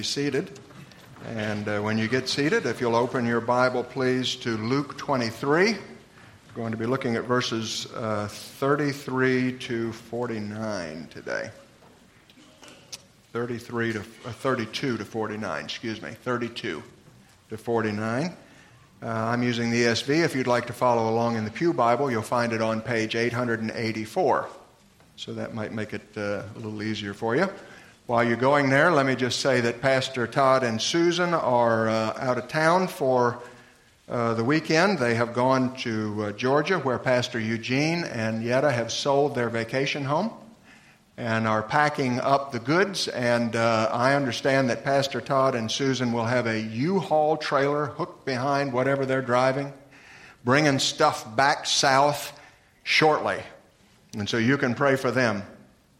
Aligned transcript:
be 0.00 0.04
seated. 0.04 0.58
And 1.26 1.68
uh, 1.68 1.80
when 1.80 1.98
you 1.98 2.08
get 2.08 2.26
seated, 2.26 2.64
if 2.64 2.80
you'll 2.80 2.96
open 2.96 3.26
your 3.26 3.42
Bible, 3.42 3.84
please, 3.84 4.34
to 4.36 4.56
Luke 4.56 4.96
23. 4.96 5.72
We're 5.72 5.78
going 6.54 6.70
to 6.70 6.78
be 6.78 6.86
looking 6.86 7.16
at 7.16 7.24
verses 7.24 7.86
uh, 7.94 8.26
33 8.28 9.58
to 9.58 9.92
49 9.92 11.08
today. 11.10 11.50
33 13.34 13.92
to 13.92 13.98
uh, 13.98 14.02
32 14.32 14.96
to 14.96 15.04
49, 15.04 15.64
excuse 15.64 16.00
me, 16.00 16.12
32 16.12 16.82
to 17.50 17.58
49. 17.58 18.24
Uh, 19.02 19.06
I'm 19.06 19.42
using 19.42 19.68
the 19.68 19.82
ESV. 19.82 20.24
If 20.24 20.34
you'd 20.34 20.46
like 20.46 20.66
to 20.68 20.72
follow 20.72 21.10
along 21.10 21.36
in 21.36 21.44
the 21.44 21.50
Pew 21.50 21.74
Bible, 21.74 22.10
you'll 22.10 22.22
find 22.22 22.54
it 22.54 22.62
on 22.62 22.80
page 22.80 23.16
884. 23.16 24.48
So 25.16 25.34
that 25.34 25.52
might 25.52 25.72
make 25.72 25.92
it 25.92 26.08
uh, 26.16 26.20
a 26.20 26.56
little 26.56 26.82
easier 26.82 27.12
for 27.12 27.36
you. 27.36 27.50
While 28.10 28.24
you're 28.24 28.36
going 28.36 28.70
there, 28.70 28.90
let 28.90 29.06
me 29.06 29.14
just 29.14 29.38
say 29.38 29.60
that 29.60 29.80
Pastor 29.80 30.26
Todd 30.26 30.64
and 30.64 30.82
Susan 30.82 31.32
are 31.32 31.88
uh, 31.88 32.18
out 32.18 32.38
of 32.38 32.48
town 32.48 32.88
for 32.88 33.38
uh, 34.08 34.34
the 34.34 34.42
weekend. 34.42 34.98
They 34.98 35.14
have 35.14 35.32
gone 35.32 35.76
to 35.82 36.24
uh, 36.24 36.32
Georgia, 36.32 36.80
where 36.80 36.98
Pastor 36.98 37.38
Eugene 37.38 38.02
and 38.02 38.42
Yetta 38.42 38.72
have 38.72 38.90
sold 38.90 39.36
their 39.36 39.48
vacation 39.48 40.04
home 40.04 40.32
and 41.16 41.46
are 41.46 41.62
packing 41.62 42.18
up 42.18 42.50
the 42.50 42.58
goods. 42.58 43.06
And 43.06 43.54
uh, 43.54 43.88
I 43.92 44.14
understand 44.14 44.70
that 44.70 44.82
Pastor 44.82 45.20
Todd 45.20 45.54
and 45.54 45.70
Susan 45.70 46.12
will 46.12 46.26
have 46.26 46.48
a 46.48 46.60
U-Haul 46.60 47.36
trailer 47.36 47.86
hooked 47.86 48.24
behind 48.24 48.72
whatever 48.72 49.06
they're 49.06 49.22
driving, 49.22 49.72
bringing 50.44 50.80
stuff 50.80 51.36
back 51.36 51.64
south 51.64 52.36
shortly. 52.82 53.40
And 54.14 54.28
so 54.28 54.36
you 54.36 54.58
can 54.58 54.74
pray 54.74 54.96
for 54.96 55.12
them. 55.12 55.44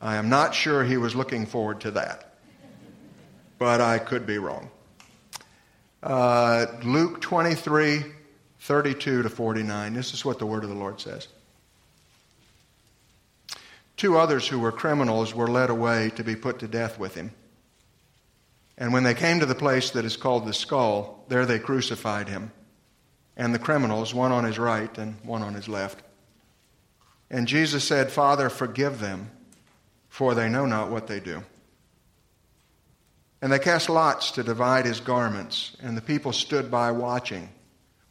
I 0.01 0.17
am 0.17 0.29
not 0.29 0.55
sure 0.55 0.83
he 0.83 0.97
was 0.97 1.15
looking 1.15 1.47
forward 1.47 1.83
to 1.83 1.91
that, 1.93 2.35
but 3.59 3.81
I 3.81 3.99
could 3.99 4.27
be 4.27 4.39
wrong. 4.39 4.71
Uh, 6.03 6.67
Luke 6.83 7.21
23, 7.21 8.05
32 8.61 9.23
to 9.23 9.29
49. 9.29 9.93
This 9.93 10.15
is 10.15 10.25
what 10.25 10.39
the 10.39 10.47
word 10.47 10.65
of 10.65 10.71
the 10.71 10.77
Lord 10.77 11.01
says. 11.01 11.29
Two 13.99 14.17
others 14.17 14.49
who 14.49 14.59
were 14.59 14.73
criminals 14.73 15.35
were 15.35 15.47
led 15.47 15.69
away 15.69 16.11
to 16.17 16.25
be 16.25 16.35
put 16.35 16.61
to 16.61 16.69
death 16.69 16.99
with 16.99 17.15
him. 17.15 17.33
And 18.79 18.95
when 18.95 19.03
they 19.03 19.13
came 19.13 19.41
to 19.41 19.47
the 19.47 19.55
place 19.55 19.91
that 19.91 20.07
is 20.07 20.17
called 20.17 20.47
the 20.47 20.55
skull, 20.55 21.27
there 21.29 21.45
they 21.45 21.59
crucified 21.59 22.31
him, 22.31 22.51
and 23.37 23.55
the 23.55 23.59
criminals, 23.59 24.15
one 24.15 24.33
on 24.33 24.45
his 24.45 24.59
right 24.59 24.97
and 24.97 25.17
one 25.23 25.43
on 25.43 25.53
his 25.53 25.69
left. 25.69 26.03
And 27.31 27.47
Jesus 27.47 27.85
said, 27.85 28.11
Father, 28.11 28.49
forgive 28.49 28.99
them, 28.99 29.31
for 30.11 30.35
they 30.35 30.51
know 30.51 30.67
not 30.67 30.91
what 30.91 31.07
they 31.07 31.21
do. 31.21 31.43
And 33.41 33.51
they 33.51 33.59
cast 33.59 33.89
lots 33.89 34.33
to 34.33 34.43
divide 34.43 34.85
his 34.85 35.01
garments, 35.01 35.75
and 35.83 35.97
the 35.97 36.03
people 36.03 36.33
stood 36.33 36.71
by 36.71 36.91
watching. 36.93 37.49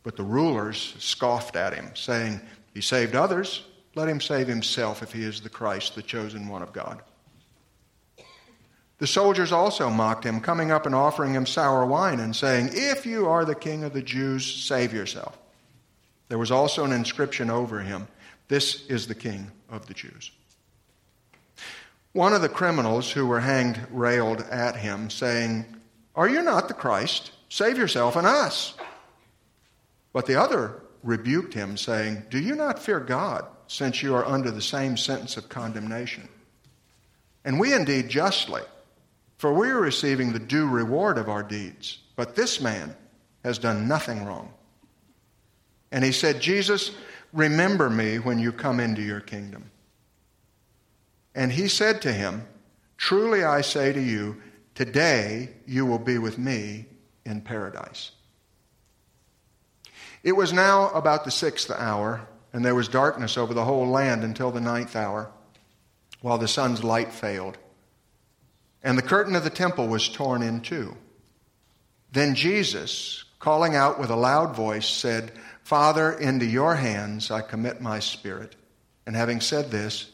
But 0.01 0.15
the 0.15 0.23
rulers 0.23 0.95
scoffed 0.97 1.55
at 1.55 1.73
him, 1.73 1.91
saying, 1.93 2.41
He 2.73 2.81
saved 2.81 3.13
others 3.13 3.63
let 3.95 4.07
him 4.07 4.21
save 4.21 4.47
himself 4.47 5.01
if 5.01 5.11
he 5.11 5.23
is 5.23 5.41
the 5.41 5.49
Christ, 5.49 5.95
the 5.95 6.01
chosen 6.01 6.47
one 6.47 6.61
of 6.61 6.73
God. 6.73 7.01
The 8.99 9.07
soldiers 9.07 9.51
also 9.51 9.89
mocked 9.89 10.25
him, 10.25 10.41
coming 10.41 10.71
up 10.71 10.85
and 10.85 10.93
offering 10.93 11.33
him 11.33 11.45
sour 11.45 11.85
wine 11.85 12.19
and 12.19 12.35
saying, 12.35 12.69
If 12.73 13.05
you 13.05 13.27
are 13.27 13.45
the 13.45 13.55
king 13.55 13.83
of 13.83 13.93
the 13.93 14.01
Jews, 14.01 14.45
save 14.45 14.93
yourself. 14.93 15.37
There 16.27 16.37
was 16.37 16.51
also 16.51 16.83
an 16.83 16.91
inscription 16.91 17.49
over 17.49 17.79
him 17.79 18.07
This 18.47 18.85
is 18.87 19.07
the 19.07 19.15
king 19.15 19.51
of 19.69 19.87
the 19.87 19.93
Jews. 19.93 20.31
One 22.13 22.33
of 22.33 22.41
the 22.41 22.49
criminals 22.49 23.11
who 23.11 23.27
were 23.27 23.39
hanged 23.39 23.79
railed 23.91 24.41
at 24.41 24.75
him, 24.75 25.09
saying, 25.09 25.65
Are 26.15 26.27
you 26.27 26.41
not 26.41 26.67
the 26.67 26.73
Christ? 26.73 27.31
Save 27.49 27.77
yourself 27.77 28.15
and 28.15 28.25
us. 28.27 28.75
But 30.11 30.25
the 30.25 30.35
other 30.35 30.81
rebuked 31.03 31.53
him, 31.53 31.77
saying, 31.77 32.23
Do 32.29 32.39
you 32.39 32.55
not 32.55 32.79
fear 32.79 32.99
God? 32.99 33.45
since 33.69 34.01
you 34.01 34.15
are 34.15 34.25
under 34.25 34.49
the 34.49 34.61
same 34.61 34.97
sentence 34.97 35.37
of 35.37 35.47
condemnation. 35.47 36.27
And 37.45 37.59
we 37.59 37.71
indeed 37.71 38.09
justly, 38.09 38.63
for 39.37 39.53
we 39.53 39.69
are 39.69 39.79
receiving 39.79 40.33
the 40.33 40.39
due 40.39 40.67
reward 40.67 41.19
of 41.19 41.29
our 41.29 41.43
deeds. 41.43 41.99
But 42.15 42.35
this 42.35 42.59
man 42.59 42.95
has 43.43 43.59
done 43.59 43.87
nothing 43.87 44.25
wrong. 44.25 44.51
And 45.91 46.03
he 46.03 46.11
said, 46.11 46.41
Jesus, 46.41 46.91
remember 47.31 47.91
me 47.91 48.17
when 48.17 48.39
you 48.39 48.51
come 48.51 48.79
into 48.79 49.03
your 49.03 49.21
kingdom. 49.21 49.69
And 51.35 51.51
he 51.51 51.67
said 51.67 52.01
to 52.01 52.11
him, 52.11 52.47
Truly 52.97 53.43
I 53.43 53.61
say 53.61 53.93
to 53.93 54.01
you, 54.01 54.41
today 54.75 55.49
you 55.65 55.85
will 55.85 55.99
be 55.99 56.17
with 56.17 56.37
me 56.37 56.85
in 57.25 57.41
paradise. 57.41 58.11
It 60.23 60.33
was 60.33 60.51
now 60.51 60.89
about 60.89 61.23
the 61.23 61.31
sixth 61.31 61.71
hour 61.71 62.27
and 62.53 62.65
there 62.65 62.75
was 62.75 62.87
darkness 62.87 63.37
over 63.37 63.53
the 63.53 63.65
whole 63.65 63.87
land 63.87 64.23
until 64.23 64.51
the 64.51 64.61
ninth 64.61 64.95
hour, 64.95 65.31
while 66.21 66.37
the 66.37 66.47
sun's 66.47 66.83
light 66.83 67.13
failed. 67.13 67.57
And 68.83 68.97
the 68.97 69.03
curtain 69.03 69.35
of 69.35 69.43
the 69.43 69.49
temple 69.49 69.87
was 69.87 70.09
torn 70.09 70.41
in 70.41 70.61
two. 70.61 70.95
Then 72.11 72.33
Jesus, 72.33 73.23
calling 73.37 73.75
out 73.75 73.99
with 73.99 74.09
a 74.09 74.15
loud 74.15 74.55
voice, 74.55 74.87
said, 74.87 75.31
Father, 75.63 76.11
into 76.11 76.45
your 76.45 76.75
hands 76.75 77.29
I 77.29 77.41
commit 77.41 77.81
my 77.81 77.99
spirit. 77.99 78.55
And 79.05 79.15
having 79.15 79.41
said 79.41 79.69
this, 79.69 80.09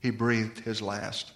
he 0.00 0.10
breathed 0.10 0.60
his 0.60 0.80
last. 0.80 1.32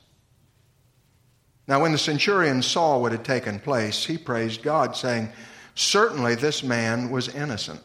Now, 1.66 1.80
when 1.80 1.92
the 1.92 1.98
centurion 1.98 2.62
saw 2.62 2.98
what 2.98 3.12
had 3.12 3.24
taken 3.24 3.60
place, 3.60 4.04
he 4.04 4.18
praised 4.18 4.62
God, 4.62 4.96
saying, 4.96 5.30
Certainly 5.74 6.34
this 6.36 6.62
man 6.62 7.10
was 7.10 7.28
innocent. 7.28 7.80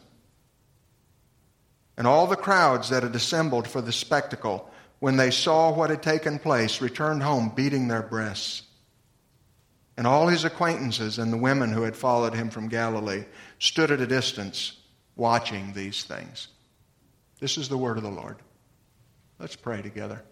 And 1.96 2.06
all 2.06 2.26
the 2.26 2.36
crowds 2.36 2.90
that 2.90 3.02
had 3.02 3.14
assembled 3.14 3.66
for 3.66 3.80
the 3.80 3.92
spectacle, 3.92 4.70
when 4.98 5.16
they 5.16 5.30
saw 5.30 5.72
what 5.72 5.90
had 5.90 6.02
taken 6.02 6.38
place, 6.38 6.80
returned 6.80 7.22
home 7.22 7.52
beating 7.54 7.88
their 7.88 8.02
breasts. 8.02 8.62
And 9.96 10.06
all 10.06 10.28
his 10.28 10.44
acquaintances 10.44 11.18
and 11.18 11.32
the 11.32 11.38
women 11.38 11.72
who 11.72 11.82
had 11.82 11.96
followed 11.96 12.34
him 12.34 12.50
from 12.50 12.68
Galilee 12.68 13.24
stood 13.58 13.90
at 13.90 14.00
a 14.00 14.06
distance 14.06 14.76
watching 15.16 15.72
these 15.72 16.04
things. 16.04 16.48
This 17.40 17.58
is 17.58 17.68
the 17.68 17.78
word 17.78 17.96
of 17.96 18.04
the 18.04 18.10
Lord. 18.10 18.36
Let's 19.40 19.56
pray 19.56 19.82
together. 19.82 20.22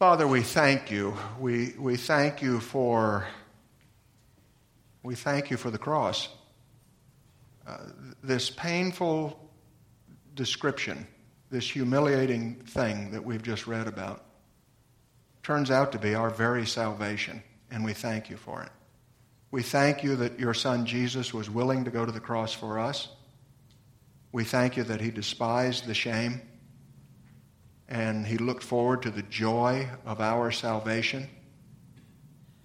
Father, 0.00 0.26
we 0.26 0.40
thank 0.40 0.90
you. 0.90 1.14
We, 1.38 1.74
we 1.78 1.98
thank 1.98 2.40
you 2.40 2.58
for 2.60 3.26
we 5.02 5.14
thank 5.14 5.50
you 5.50 5.58
for 5.58 5.70
the 5.70 5.76
cross. 5.76 6.30
Uh, 7.66 7.76
this 8.22 8.48
painful 8.48 9.38
description, 10.34 11.06
this 11.50 11.68
humiliating 11.68 12.54
thing 12.64 13.10
that 13.10 13.22
we've 13.22 13.42
just 13.42 13.66
read 13.66 13.86
about, 13.86 14.24
turns 15.42 15.70
out 15.70 15.92
to 15.92 15.98
be 15.98 16.14
our 16.14 16.30
very 16.30 16.64
salvation, 16.64 17.42
and 17.70 17.84
we 17.84 17.92
thank 17.92 18.30
you 18.30 18.38
for 18.38 18.62
it. 18.62 18.70
We 19.50 19.62
thank 19.62 20.02
you 20.02 20.16
that 20.16 20.40
your 20.40 20.54
son 20.54 20.86
Jesus 20.86 21.34
was 21.34 21.50
willing 21.50 21.84
to 21.84 21.90
go 21.90 22.06
to 22.06 22.12
the 22.12 22.20
cross 22.20 22.54
for 22.54 22.78
us. 22.78 23.08
We 24.32 24.44
thank 24.44 24.78
you 24.78 24.84
that 24.84 25.02
he 25.02 25.10
despised 25.10 25.84
the 25.84 25.92
shame 25.92 26.40
and 27.90 28.26
he 28.26 28.38
looked 28.38 28.62
forward 28.62 29.02
to 29.02 29.10
the 29.10 29.22
joy 29.22 29.88
of 30.06 30.20
our 30.20 30.50
salvation. 30.50 31.28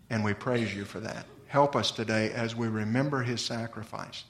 And 0.09 0.23
we 0.23 0.33
praise 0.33 0.73
you 0.73 0.85
for 0.85 0.99
that. 1.01 1.25
Help 1.47 1.75
us 1.75 1.91
today 1.91 2.31
as 2.31 2.55
we 2.55 2.67
remember 2.67 3.23
his 3.23 3.41
sacrifice 3.41 4.23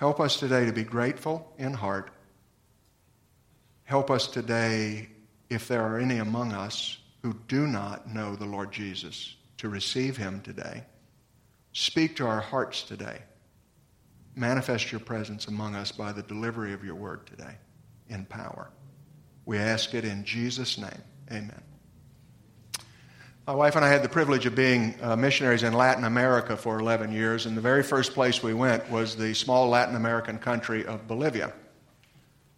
Help 0.00 0.18
us 0.18 0.38
today 0.38 0.64
to 0.64 0.72
be 0.72 0.82
grateful 0.82 1.52
in 1.58 1.74
heart. 1.74 2.10
Help 3.84 4.10
us 4.10 4.26
today, 4.26 5.10
if 5.50 5.68
there 5.68 5.82
are 5.82 5.98
any 5.98 6.16
among 6.16 6.54
us 6.54 6.96
who 7.22 7.34
do 7.48 7.66
not 7.66 8.08
know 8.08 8.34
the 8.34 8.46
Lord 8.46 8.72
Jesus, 8.72 9.36
to 9.58 9.68
receive 9.68 10.16
him 10.16 10.40
today. 10.40 10.84
Speak 11.72 12.16
to 12.16 12.26
our 12.26 12.40
hearts 12.40 12.82
today. 12.82 13.18
Manifest 14.34 14.90
your 14.90 15.00
presence 15.00 15.48
among 15.48 15.74
us 15.74 15.92
by 15.92 16.12
the 16.12 16.22
delivery 16.22 16.72
of 16.72 16.82
your 16.82 16.94
word 16.94 17.26
today 17.26 17.58
in 18.08 18.24
power. 18.24 18.70
We 19.50 19.58
ask 19.58 19.94
it 19.94 20.04
in 20.04 20.22
Jesus' 20.22 20.78
name. 20.78 21.02
Amen. 21.28 21.60
My 23.48 23.52
wife 23.52 23.74
and 23.74 23.84
I 23.84 23.88
had 23.88 24.04
the 24.04 24.08
privilege 24.08 24.46
of 24.46 24.54
being 24.54 24.94
uh, 25.02 25.16
missionaries 25.16 25.64
in 25.64 25.72
Latin 25.72 26.04
America 26.04 26.56
for 26.56 26.78
11 26.78 27.10
years, 27.10 27.46
and 27.46 27.56
the 27.56 27.60
very 27.60 27.82
first 27.82 28.14
place 28.14 28.44
we 28.44 28.54
went 28.54 28.88
was 28.92 29.16
the 29.16 29.34
small 29.34 29.68
Latin 29.68 29.96
American 29.96 30.38
country 30.38 30.86
of 30.86 31.08
Bolivia. 31.08 31.52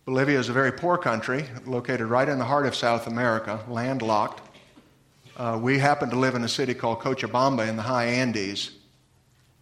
Bolivia 0.04 0.38
is 0.38 0.50
a 0.50 0.52
very 0.52 0.70
poor 0.70 0.98
country, 0.98 1.46
located 1.64 2.08
right 2.08 2.28
in 2.28 2.38
the 2.38 2.44
heart 2.44 2.66
of 2.66 2.74
South 2.74 3.06
America, 3.06 3.64
landlocked. 3.68 4.42
Uh, 5.38 5.58
we 5.62 5.78
happened 5.78 6.12
to 6.12 6.18
live 6.18 6.34
in 6.34 6.44
a 6.44 6.48
city 6.48 6.74
called 6.74 7.00
Cochabamba 7.00 7.66
in 7.66 7.76
the 7.76 7.82
high 7.82 8.04
Andes. 8.04 8.70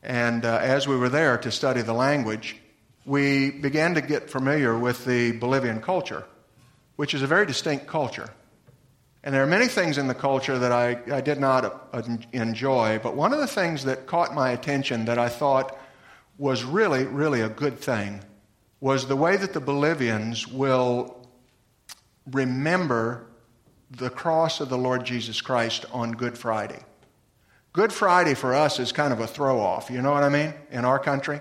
And 0.02 0.44
uh, 0.44 0.58
as 0.60 0.88
we 0.88 0.96
were 0.96 1.08
there 1.08 1.38
to 1.38 1.52
study 1.52 1.82
the 1.82 1.92
language, 1.92 2.56
we 3.04 3.52
began 3.52 3.94
to 3.94 4.00
get 4.00 4.30
familiar 4.30 4.76
with 4.76 5.04
the 5.04 5.30
Bolivian 5.30 5.80
culture, 5.80 6.24
which 7.00 7.14
is 7.14 7.22
a 7.22 7.26
very 7.26 7.46
distinct 7.46 7.86
culture. 7.86 8.28
And 9.24 9.34
there 9.34 9.42
are 9.42 9.46
many 9.46 9.68
things 9.68 9.96
in 9.96 10.06
the 10.06 10.14
culture 10.14 10.58
that 10.58 10.70
I, 10.70 10.98
I 11.10 11.22
did 11.22 11.40
not 11.40 11.88
uh, 11.94 12.02
enjoy, 12.32 13.00
but 13.02 13.16
one 13.16 13.32
of 13.32 13.38
the 13.38 13.46
things 13.46 13.84
that 13.84 14.06
caught 14.06 14.34
my 14.34 14.50
attention 14.50 15.06
that 15.06 15.18
I 15.18 15.30
thought 15.30 15.78
was 16.36 16.62
really, 16.62 17.04
really 17.04 17.40
a 17.40 17.48
good 17.48 17.78
thing 17.78 18.20
was 18.82 19.06
the 19.06 19.16
way 19.16 19.38
that 19.38 19.54
the 19.54 19.60
Bolivians 19.60 20.46
will 20.46 21.26
remember 22.32 23.24
the 23.90 24.10
cross 24.10 24.60
of 24.60 24.68
the 24.68 24.76
Lord 24.76 25.06
Jesus 25.06 25.40
Christ 25.40 25.86
on 25.92 26.12
Good 26.12 26.36
Friday. 26.36 26.80
Good 27.72 27.94
Friday 27.94 28.34
for 28.34 28.52
us 28.54 28.78
is 28.78 28.92
kind 28.92 29.14
of 29.14 29.20
a 29.20 29.26
throw 29.26 29.58
off, 29.58 29.88
you 29.88 30.02
know 30.02 30.12
what 30.12 30.22
I 30.22 30.28
mean, 30.28 30.52
in 30.70 30.84
our 30.84 30.98
country. 30.98 31.40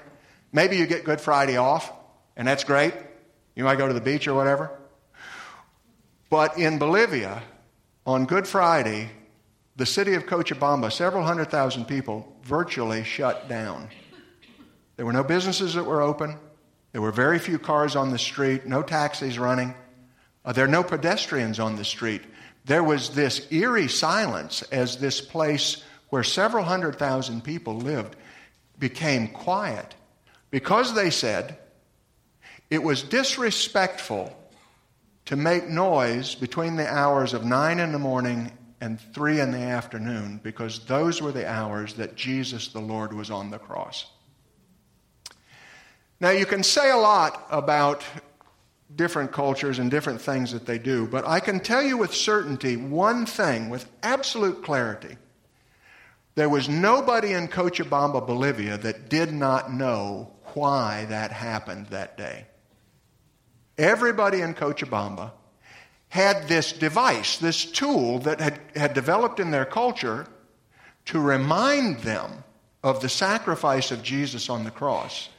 Maybe 0.54 0.78
you 0.78 0.88
get 0.88 1.04
Good 1.04 1.20
Friday 1.20 1.58
off, 1.58 1.92
and 2.38 2.48
that's 2.48 2.64
great. 2.64 2.94
You 3.58 3.66
might 3.66 3.78
go 3.78 3.90
to 3.90 3.94
the 3.94 4.00
beach 4.00 4.26
or 4.26 4.34
whatever. 4.36 4.79
But 6.30 6.58
in 6.58 6.78
Bolivia, 6.78 7.42
on 8.06 8.26
Good 8.26 8.48
Friday, 8.48 9.10
the 9.76 9.86
city 9.86 10.14
of 10.14 10.26
Cochabamba, 10.26 10.92
several 10.92 11.24
hundred 11.24 11.50
thousand 11.50 11.86
people, 11.86 12.36
virtually 12.44 13.04
shut 13.04 13.48
down. 13.50 13.90
There 14.96 15.06
were 15.06 15.14
no 15.14 15.24
businesses 15.24 15.74
that 15.74 15.86
were 15.86 16.02
open. 16.02 16.38
There 16.92 17.02
were 17.02 17.12
very 17.12 17.40
few 17.40 17.58
cars 17.58 17.96
on 17.96 18.12
the 18.12 18.20
street, 18.20 18.66
no 18.66 18.84
taxis 18.84 19.40
running. 19.40 19.74
Uh, 20.44 20.52
there 20.52 20.66
are 20.66 20.68
no 20.68 20.84
pedestrians 20.84 21.60
on 21.60 21.76
the 21.76 21.86
street. 21.86 22.22
There 22.66 22.84
was 22.84 23.12
this 23.12 23.48
eerie 23.52 23.88
silence 23.88 24.62
as 24.64 24.98
this 24.98 25.22
place 25.22 25.84
where 26.10 26.24
several 26.24 26.64
hundred 26.64 26.98
thousand 26.98 27.44
people 27.44 27.78
lived 27.78 28.16
became 28.78 29.28
quiet 29.30 29.96
because 30.52 30.94
they 30.94 31.10
said 31.10 31.58
it 32.70 32.84
was 32.84 33.02
disrespectful 33.04 34.36
to 35.30 35.36
make 35.36 35.70
noise 35.70 36.34
between 36.34 36.76
the 36.76 36.92
hours 36.92 37.36
of 37.36 37.46
9 37.46 37.80
in 37.80 37.92
the 37.92 38.00
morning 38.00 38.52
and 38.82 39.00
3 39.14 39.40
in 39.40 39.52
the 39.52 39.60
afternoon 39.60 40.40
because 40.42 40.80
those 40.88 41.22
were 41.22 41.32
the 41.32 41.48
hours 41.48 41.94
that 41.94 42.16
Jesus 42.16 42.70
the 42.70 42.80
Lord 42.80 43.14
was 43.14 43.30
on 43.30 43.52
the 43.52 43.60
cross. 43.60 44.08
Now, 46.20 46.32
you 46.32 46.48
can 46.48 46.64
say 46.64 46.90
a 46.90 46.98
lot 46.98 47.46
about 47.52 48.04
different 48.96 49.32
cultures 49.32 49.78
and 49.78 49.92
different 49.92 50.20
things 50.20 50.52
that 50.52 50.66
they 50.66 50.80
do, 50.80 51.06
but 51.06 51.28
I 51.28 51.40
can 51.42 51.60
tell 51.60 51.84
you 51.84 51.96
with 51.96 52.12
certainty 52.12 52.76
one 52.76 53.28
thing 53.28 53.70
with 53.70 53.88
absolute 54.02 54.64
clarity. 54.64 55.16
There 56.34 56.50
was 56.50 56.68
nobody 56.68 57.34
in 57.34 57.50
Cochabamba, 57.50 58.26
Bolivia, 58.26 58.80
that 58.80 59.10
did 59.10 59.32
not 59.32 59.72
know 59.72 60.32
why 60.56 61.06
that 61.10 61.32
happened 61.32 61.86
that 61.92 62.18
day. 62.18 62.48
Everybody 63.80 64.42
in 64.42 64.56
Cochabamba 64.56 65.32
had 66.10 66.50
this 66.50 66.74
device, 66.74 67.38
this 67.38 67.64
tool 67.64 68.20
that 68.20 68.42
had, 68.42 68.60
had 68.76 68.94
developed 68.94 69.40
in 69.40 69.52
their 69.52 69.64
culture 69.64 70.28
to 71.06 71.20
remind 71.20 72.00
them 72.00 72.44
of 72.84 73.02
the 73.02 73.08
sacrifice 73.08 73.92
of 73.92 74.04
Jesus 74.04 74.50
on 74.50 74.66
the 74.66 74.72
cross. 74.72 75.30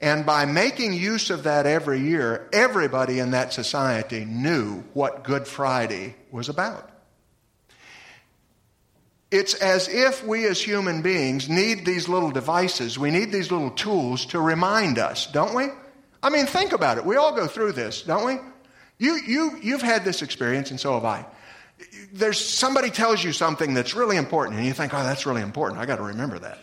And 0.00 0.24
by 0.24 0.44
making 0.44 0.92
use 0.92 1.28
of 1.28 1.42
that 1.42 1.66
every 1.66 2.00
year, 2.00 2.48
everybody 2.52 3.18
in 3.18 3.32
that 3.32 3.52
society 3.52 4.24
knew 4.24 4.84
what 4.92 5.24
Good 5.24 5.48
Friday 5.48 6.14
was 6.30 6.48
about. 6.48 6.88
It's 9.32 9.54
as 9.54 9.88
if 9.88 10.24
we 10.24 10.46
as 10.46 10.62
human 10.62 11.02
beings 11.02 11.48
need 11.48 11.84
these 11.84 12.08
little 12.08 12.30
devices, 12.30 12.96
we 12.96 13.10
need 13.10 13.32
these 13.32 13.50
little 13.50 13.70
tools 13.70 14.24
to 14.26 14.40
remind 14.40 15.00
us, 15.00 15.26
don't 15.26 15.54
we? 15.54 15.66
I 16.26 16.30
mean, 16.30 16.46
think 16.46 16.72
about 16.72 16.98
it. 16.98 17.04
We 17.04 17.16
all 17.16 17.34
go 17.34 17.46
through 17.46 17.72
this, 17.72 18.02
don't 18.02 18.26
we? 18.26 18.38
You, 18.98 19.20
you, 19.26 19.58
you've 19.62 19.82
had 19.82 20.04
this 20.04 20.22
experience, 20.22 20.70
and 20.70 20.80
so 20.80 20.94
have 20.94 21.04
I. 21.04 21.26
There's 22.12 22.42
somebody 22.42 22.90
tells 22.90 23.22
you 23.22 23.32
something 23.32 23.74
that's 23.74 23.94
really 23.94 24.16
important, 24.16 24.56
and 24.56 24.66
you 24.66 24.72
think, 24.72 24.94
oh, 24.94 25.02
that's 25.02 25.26
really 25.26 25.42
important. 25.42 25.80
I 25.80 25.86
got 25.86 25.96
to 25.96 26.02
remember 26.02 26.38
that. 26.38 26.58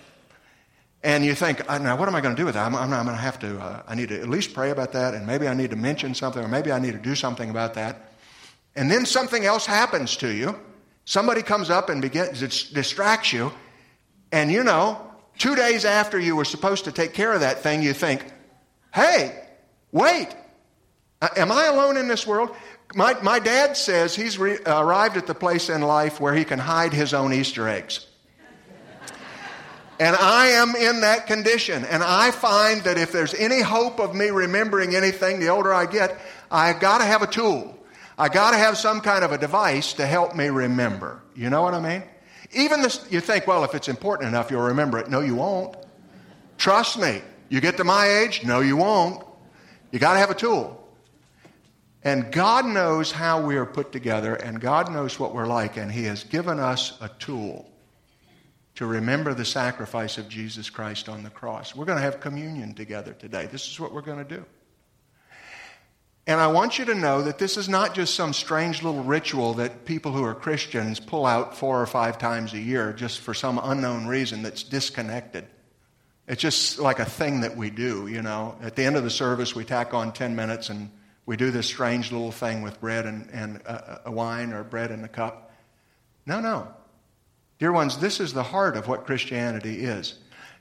And 1.04 1.24
you 1.24 1.36
think, 1.36 1.70
uh, 1.70 1.78
now 1.78 1.98
what 1.98 2.08
am 2.08 2.16
I 2.16 2.22
going 2.22 2.36
to 2.36 2.42
do 2.42 2.46
with 2.46 2.56
that? 2.56 2.66
I'm, 2.66 2.76
I'm, 2.76 2.92
I'm 2.92 3.06
going 3.06 3.16
to 3.16 3.22
have 3.22 3.40
to, 3.40 3.60
uh, 3.60 3.84
I 3.88 3.96
need 3.96 4.10
to 4.10 4.20
at 4.20 4.30
least 4.30 4.54
pray 4.54 4.72
about 4.72 4.94
that, 4.94 5.14
and 5.14 5.28
maybe 5.28 5.48
I 5.48 5.54
need 5.54 5.70
to 5.70 5.76
mention 5.76 6.16
something, 6.16 6.44
or 6.44 6.48
maybe 6.48 6.72
I 6.72 6.80
need 6.80 6.94
to 6.94 7.00
do 7.00 7.16
something 7.16 7.50
about 7.50 7.76
that. 7.76 8.14
And 8.76 8.90
then 8.90 9.06
something 9.06 9.46
else 9.46 9.66
happens 9.66 10.18
to 10.18 10.30
you 10.30 10.60
Somebody 11.06 11.42
comes 11.42 11.70
up 11.70 11.90
and 11.90 12.02
begins, 12.02 12.40
distracts 12.40 13.34
you, 13.34 13.52
and 14.32 14.50
you 14.52 14.64
know, 14.64 15.02
two 15.38 15.56
days 15.56 15.84
after 15.84 16.18
you 16.18 16.36
were 16.36 16.46
supposed 16.46 16.86
to 16.86 16.92
take 16.92 17.14
care 17.14 17.34
of 17.34 17.42
that 17.42 17.60
thing, 17.60 17.84
you 17.84 17.94
think, 17.94 18.26
hey, 18.94 19.43
wait, 19.94 20.28
uh, 21.22 21.30
am 21.38 21.54
I 21.54 21.68
alone 21.68 21.96
in 21.96 22.10
this 22.10 22.28
world? 22.28 22.54
My, 22.96 23.14
my 23.22 23.40
dad 23.40 23.78
says 23.78 24.14
he's 24.14 24.38
re- 24.38 24.60
arrived 24.66 25.16
at 25.16 25.26
the 25.26 25.34
place 25.34 25.70
in 25.70 25.82
life 25.82 26.20
where 26.20 26.34
he 26.34 26.44
can 26.44 26.60
hide 26.60 26.92
his 26.92 27.14
own 27.14 27.32
Easter 27.32 27.70
eggs. 27.70 28.06
And 30.00 30.16
I 30.16 30.48
am 30.48 30.76
in 30.76 31.02
that 31.02 31.28
condition. 31.28 31.86
And 31.86 32.04
I 32.04 32.32
find 32.32 32.82
that 32.84 32.98
if 32.98 33.12
there's 33.12 33.34
any 33.36 33.62
hope 33.62 34.00
of 34.00 34.14
me 34.14 34.32
remembering 34.32 34.96
anything, 34.96 35.40
the 35.40 35.48
older 35.48 35.74
I 35.74 35.86
get, 35.86 36.20
I've 36.52 36.80
got 36.80 36.98
to 36.98 37.06
have 37.06 37.22
a 37.22 37.28
tool. 37.28 37.78
I've 38.18 38.34
got 38.34 38.52
to 38.52 38.58
have 38.58 38.78
some 38.78 39.02
kind 39.02 39.24
of 39.24 39.32
a 39.32 39.38
device 39.38 39.94
to 39.94 40.06
help 40.06 40.36
me 40.36 40.48
remember. 40.48 41.22
You 41.36 41.50
know 41.50 41.62
what 41.62 41.74
I 41.74 41.80
mean? 41.80 42.04
Even 42.52 42.82
this, 42.82 43.06
you 43.10 43.22
think, 43.22 43.48
well, 43.48 43.64
if 43.64 43.76
it's 43.76 43.88
important 43.88 44.28
enough, 44.30 44.52
you'll 44.52 44.62
remember 44.62 45.00
it. 45.00 45.10
No, 45.10 45.22
you 45.22 45.36
won't. 45.36 45.76
Trust 46.58 47.00
me. 47.00 47.22
You 47.50 47.62
get 47.62 47.78
to 47.78 47.84
my 47.84 48.08
age? 48.08 48.44
No, 48.44 48.60
you 48.62 48.78
won't. 48.78 49.24
You 49.94 50.00
got 50.00 50.14
to 50.14 50.20
have 50.20 50.32
a 50.32 50.36
tool. 50.36 50.80
And 52.04 52.32
God 52.32 52.66
knows 52.66 53.12
how 53.12 53.46
we 53.46 53.58
are 53.58 53.66
put 53.66 53.92
together, 53.92 54.34
and 54.34 54.60
God 54.60 54.92
knows 54.92 55.20
what 55.20 55.36
we're 55.36 55.46
like, 55.46 55.78
and 55.78 55.92
He 55.92 56.06
has 56.06 56.24
given 56.24 56.60
us 56.60 56.98
a 57.00 57.10
tool 57.20 57.70
to 58.74 58.88
remember 58.88 59.36
the 59.36 59.46
sacrifice 59.46 60.18
of 60.18 60.28
Jesus 60.28 60.72
Christ 60.72 61.08
on 61.08 61.22
the 61.22 61.30
cross. 61.30 61.76
We're 61.76 61.86
going 61.86 62.00
to 62.00 62.04
have 62.04 62.20
communion 62.20 62.74
together 62.74 63.14
today. 63.14 63.46
This 63.46 63.68
is 63.68 63.80
what 63.80 63.94
we're 63.94 64.02
going 64.02 64.18
to 64.18 64.36
do. 64.38 64.44
And 66.26 66.42
I 66.42 66.48
want 66.48 66.80
you 66.80 66.86
to 66.86 66.96
know 66.96 67.22
that 67.22 67.38
this 67.38 67.56
is 67.56 67.70
not 67.70 67.94
just 67.94 68.16
some 68.16 68.34
strange 68.34 68.82
little 68.82 69.04
ritual 69.04 69.54
that 69.56 69.86
people 69.86 70.12
who 70.12 70.24
are 70.24 70.34
Christians 70.34 71.00
pull 71.00 71.28
out 71.28 71.56
four 71.56 71.80
or 71.80 71.86
five 71.86 72.18
times 72.18 72.54
a 72.54 72.60
year 72.60 72.94
just 72.94 73.20
for 73.20 73.36
some 73.36 73.60
unknown 73.62 74.08
reason 74.08 74.42
that's 74.42 74.64
disconnected. 74.64 75.46
It's 76.28 76.42
just 76.42 76.80
like 76.80 77.00
a 77.00 77.06
thing 77.06 77.42
that 77.42 77.58
we 77.58 77.70
do, 77.70 78.08
you 78.08 78.22
know. 78.22 78.56
At 78.62 78.76
the 78.76 78.84
end 78.84 78.96
of 78.96 79.04
the 79.04 79.10
service, 79.10 79.56
we 79.56 79.66
tack 79.66 79.94
on 79.94 80.14
10 80.14 80.36
minutes 80.36 80.70
and 80.70 80.90
we 81.26 81.38
do 81.38 81.52
this 81.52 81.68
strange 81.68 82.12
little 82.12 82.32
thing 82.32 82.62
with 82.62 82.80
bread 82.80 83.06
and, 83.06 83.30
and 83.32 83.58
a, 83.66 84.04
a 84.06 84.12
wine 84.12 84.54
or 84.54 84.64
bread 84.64 84.92
in 84.92 85.04
a 85.04 85.08
cup. 85.08 85.52
No, 86.26 86.40
no. 86.40 86.68
Dear 87.60 87.72
ones, 87.72 87.98
this 87.98 88.20
is 88.20 88.34
the 88.34 88.44
heart 88.44 88.78
of 88.78 88.88
what 88.88 89.06
Christianity 89.06 89.84
is. 89.84 90.16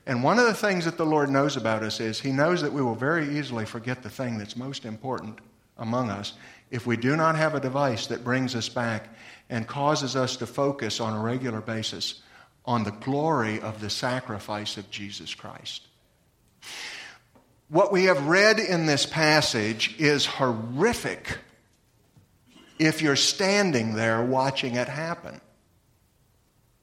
And 0.05 0.21
one 0.21 0.37
of 0.37 0.45
the 0.45 0.53
things 0.53 0.83
that 0.83 0.97
the 0.97 1.05
Lord 1.05 1.29
knows 1.29 1.55
about 1.55 1.81
us 1.81 2.01
is 2.01 2.19
He 2.19 2.31
knows 2.31 2.61
that 2.61 2.73
we 2.73 2.81
will 2.81 2.95
very 2.95 3.37
easily 3.37 3.65
forget 3.65 4.03
the 4.03 4.09
thing 4.09 4.37
that's 4.37 4.57
most 4.57 4.85
important 4.85 5.39
among 5.77 6.09
us 6.09 6.33
if 6.71 6.85
we 6.85 6.97
do 6.97 7.15
not 7.15 7.35
have 7.35 7.55
a 7.55 7.59
device 7.59 8.07
that 8.07 8.23
brings 8.23 8.55
us 8.55 8.67
back 8.67 9.09
and 9.49 9.67
causes 9.67 10.15
us 10.15 10.35
to 10.37 10.47
focus 10.47 10.99
on 10.99 11.13
a 11.13 11.21
regular 11.21 11.61
basis 11.61 12.21
on 12.65 12.83
the 12.83 12.91
glory 12.91 13.59
of 13.59 13.81
the 13.81 13.89
sacrifice 13.89 14.77
of 14.77 14.89
Jesus 14.89 15.35
Christ. 15.35 15.87
What 17.69 17.91
we 17.91 18.05
have 18.05 18.27
read 18.27 18.59
in 18.59 18.85
this 18.85 19.05
passage 19.05 19.95
is 19.99 20.25
horrific 20.25 21.39
if 22.79 23.01
you're 23.01 23.15
standing 23.15 23.95
there 23.95 24.21
watching 24.23 24.75
it 24.75 24.87
happen. 24.87 25.41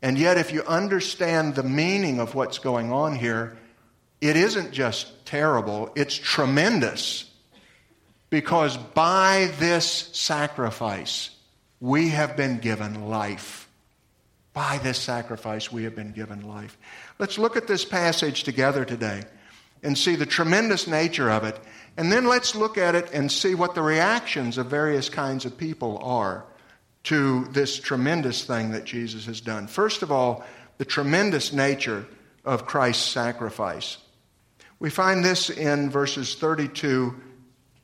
And 0.02 0.18
yet, 0.18 0.38
if 0.38 0.52
you 0.52 0.62
understand 0.62 1.54
the 1.54 1.62
meaning 1.62 2.20
of 2.20 2.34
what's 2.34 2.58
going 2.58 2.90
on 2.90 3.14
here, 3.16 3.58
it 4.20 4.36
isn't 4.36 4.72
just 4.72 5.26
terrible, 5.26 5.90
it's 5.94 6.14
tremendous. 6.14 7.30
Because 8.30 8.76
by 8.76 9.50
this 9.58 9.86
sacrifice, 10.12 11.30
we 11.80 12.10
have 12.10 12.36
been 12.36 12.58
given 12.58 13.08
life. 13.08 13.68
By 14.52 14.78
this 14.78 14.98
sacrifice, 14.98 15.70
we 15.70 15.84
have 15.84 15.94
been 15.94 16.12
given 16.12 16.46
life. 16.46 16.76
Let's 17.18 17.38
look 17.38 17.56
at 17.56 17.66
this 17.66 17.84
passage 17.84 18.42
together 18.42 18.84
today 18.84 19.22
and 19.82 19.96
see 19.96 20.16
the 20.16 20.26
tremendous 20.26 20.86
nature 20.86 21.30
of 21.30 21.44
it. 21.44 21.58
And 21.96 22.10
then 22.10 22.26
let's 22.26 22.54
look 22.54 22.76
at 22.76 22.94
it 22.94 23.10
and 23.12 23.30
see 23.30 23.54
what 23.54 23.74
the 23.74 23.82
reactions 23.82 24.58
of 24.58 24.66
various 24.66 25.08
kinds 25.08 25.44
of 25.44 25.56
people 25.56 25.98
are 25.98 26.44
to 27.04 27.46
this 27.52 27.78
tremendous 27.78 28.44
thing 28.44 28.72
that 28.72 28.84
Jesus 28.84 29.26
has 29.26 29.40
done. 29.40 29.66
First 29.66 30.02
of 30.02 30.12
all, 30.12 30.44
the 30.78 30.84
tremendous 30.84 31.52
nature 31.52 32.06
of 32.44 32.66
Christ's 32.66 33.08
sacrifice. 33.08 33.98
We 34.78 34.90
find 34.90 35.24
this 35.24 35.50
in 35.50 35.90
verses 35.90 36.34
32 36.34 37.14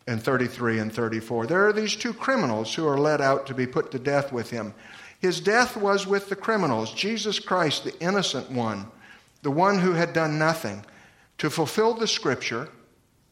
and 0.06 0.22
33 0.22 0.78
and 0.78 0.92
34. 0.92 1.46
There 1.46 1.66
are 1.66 1.72
these 1.72 1.96
two 1.96 2.12
criminals 2.14 2.74
who 2.74 2.86
are 2.86 2.98
led 2.98 3.20
out 3.20 3.46
to 3.46 3.54
be 3.54 3.66
put 3.66 3.90
to 3.90 3.98
death 3.98 4.32
with 4.32 4.50
him. 4.50 4.74
His 5.20 5.40
death 5.40 5.76
was 5.76 6.06
with 6.06 6.28
the 6.28 6.36
criminals, 6.36 6.92
Jesus 6.92 7.38
Christ, 7.38 7.84
the 7.84 7.98
innocent 8.00 8.50
one, 8.50 8.86
the 9.42 9.50
one 9.50 9.78
who 9.78 9.92
had 9.92 10.12
done 10.12 10.38
nothing, 10.38 10.84
to 11.38 11.50
fulfill 11.50 11.94
the 11.94 12.06
scripture 12.06 12.68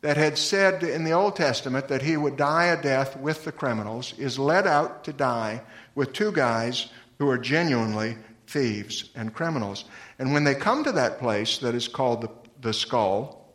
that 0.01 0.17
had 0.17 0.37
said 0.37 0.83
in 0.83 1.05
the 1.05 1.13
Old 1.13 1.35
Testament 1.37 1.89
that 1.89 2.03
he 2.03 2.17
would 2.17 2.37
die 2.37 2.67
a 2.67 2.81
death 2.81 3.17
with 3.17 3.45
the 3.45 3.53
criminals 3.53 4.13
is 4.19 4.39
led 4.39 4.67
out 4.67 5.03
to 5.05 5.13
die 5.13 5.63
with 5.95 6.13
two 6.13 6.31
guys 6.31 6.89
who 7.19 7.29
are 7.31 7.39
genuinely 7.39 8.19
thieves 8.47 9.11
and 9.15 9.33
criminals. 9.33 9.87
And 10.19 10.33
when 10.33 10.45
they 10.45 10.55
come 10.55 10.85
to 10.85 10.93
that 10.93 11.19
place 11.19 11.59
that 11.59 11.75
is 11.75 11.89
called 11.89 12.21
the, 12.21 12.31
the 12.61 12.75
skull, 12.75 13.55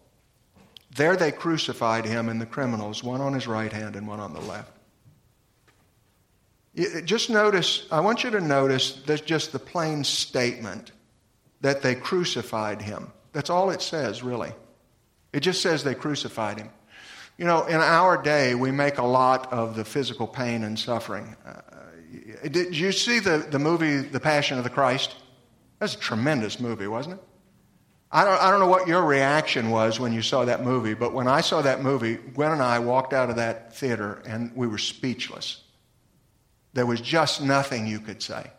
there 0.95 1.15
they 1.15 1.31
crucified 1.31 2.05
him 2.05 2.29
and 2.29 2.41
the 2.41 2.47
criminals, 2.47 3.03
one 3.03 3.21
on 3.21 3.33
his 3.33 3.47
right 3.47 3.71
hand 3.71 3.95
and 3.95 4.07
one 4.07 4.19
on 4.19 4.33
the 4.33 4.41
left. 4.41 4.78
Just 7.03 7.29
notice, 7.29 7.87
I 7.91 7.99
want 7.99 8.23
you 8.23 8.29
to 8.31 8.41
notice 8.41 9.01
there's 9.05 9.21
just 9.21 9.51
the 9.51 9.59
plain 9.59 10.03
statement 10.03 10.91
that 11.61 11.81
they 11.81 11.95
crucified 11.95 12.81
him. 12.81 13.11
That's 13.33 13.49
all 13.49 13.69
it 13.69 13.81
says, 13.81 14.23
really. 14.23 14.51
It 15.33 15.41
just 15.41 15.61
says 15.61 15.83
they 15.83 15.95
crucified 15.95 16.57
him. 16.57 16.69
You 17.37 17.45
know, 17.45 17.65
in 17.65 17.75
our 17.75 18.21
day, 18.21 18.55
we 18.55 18.71
make 18.71 18.97
a 18.97 19.05
lot 19.05 19.51
of 19.51 19.75
the 19.75 19.85
physical 19.85 20.27
pain 20.27 20.63
and 20.63 20.77
suffering. 20.77 21.35
Uh, 21.45 21.61
did 22.47 22.75
you 22.75 22.91
see 22.91 23.19
the, 23.19 23.45
the 23.49 23.59
movie, 23.59 23.97
The 23.97 24.19
Passion 24.19 24.57
of 24.57 24.63
the 24.63 24.69
Christ? 24.69 25.15
That's 25.79 25.95
a 25.95 25.99
tremendous 25.99 26.59
movie, 26.59 26.87
wasn't 26.87 27.15
it? 27.15 27.23
I 28.11 28.25
don't, 28.25 28.41
I 28.41 28.49
don't 28.49 28.59
know 28.59 28.67
what 28.67 28.87
your 28.87 29.03
reaction 29.03 29.69
was 29.69 29.99
when 29.99 30.13
you 30.13 30.23
saw 30.23 30.43
that 30.45 30.63
movie, 30.63 30.95
but 30.95 31.13
when 31.13 31.27
I 31.27 31.41
saw 31.41 31.61
that 31.61 31.83
movie, 31.83 32.15
Gwen 32.15 32.51
and 32.51 32.61
I 32.61 32.79
walked 32.79 33.13
out 33.13 33.29
of 33.29 33.35
that 33.35 33.75
theater 33.75 34.23
and 34.25 34.51
we 34.55 34.65
were 34.65 34.79
speechless. 34.79 35.61
There 36.73 36.85
was 36.85 37.01
just 37.01 37.41
nothing 37.41 37.87
you 37.87 37.99
could 37.99 38.21
say 38.21 38.51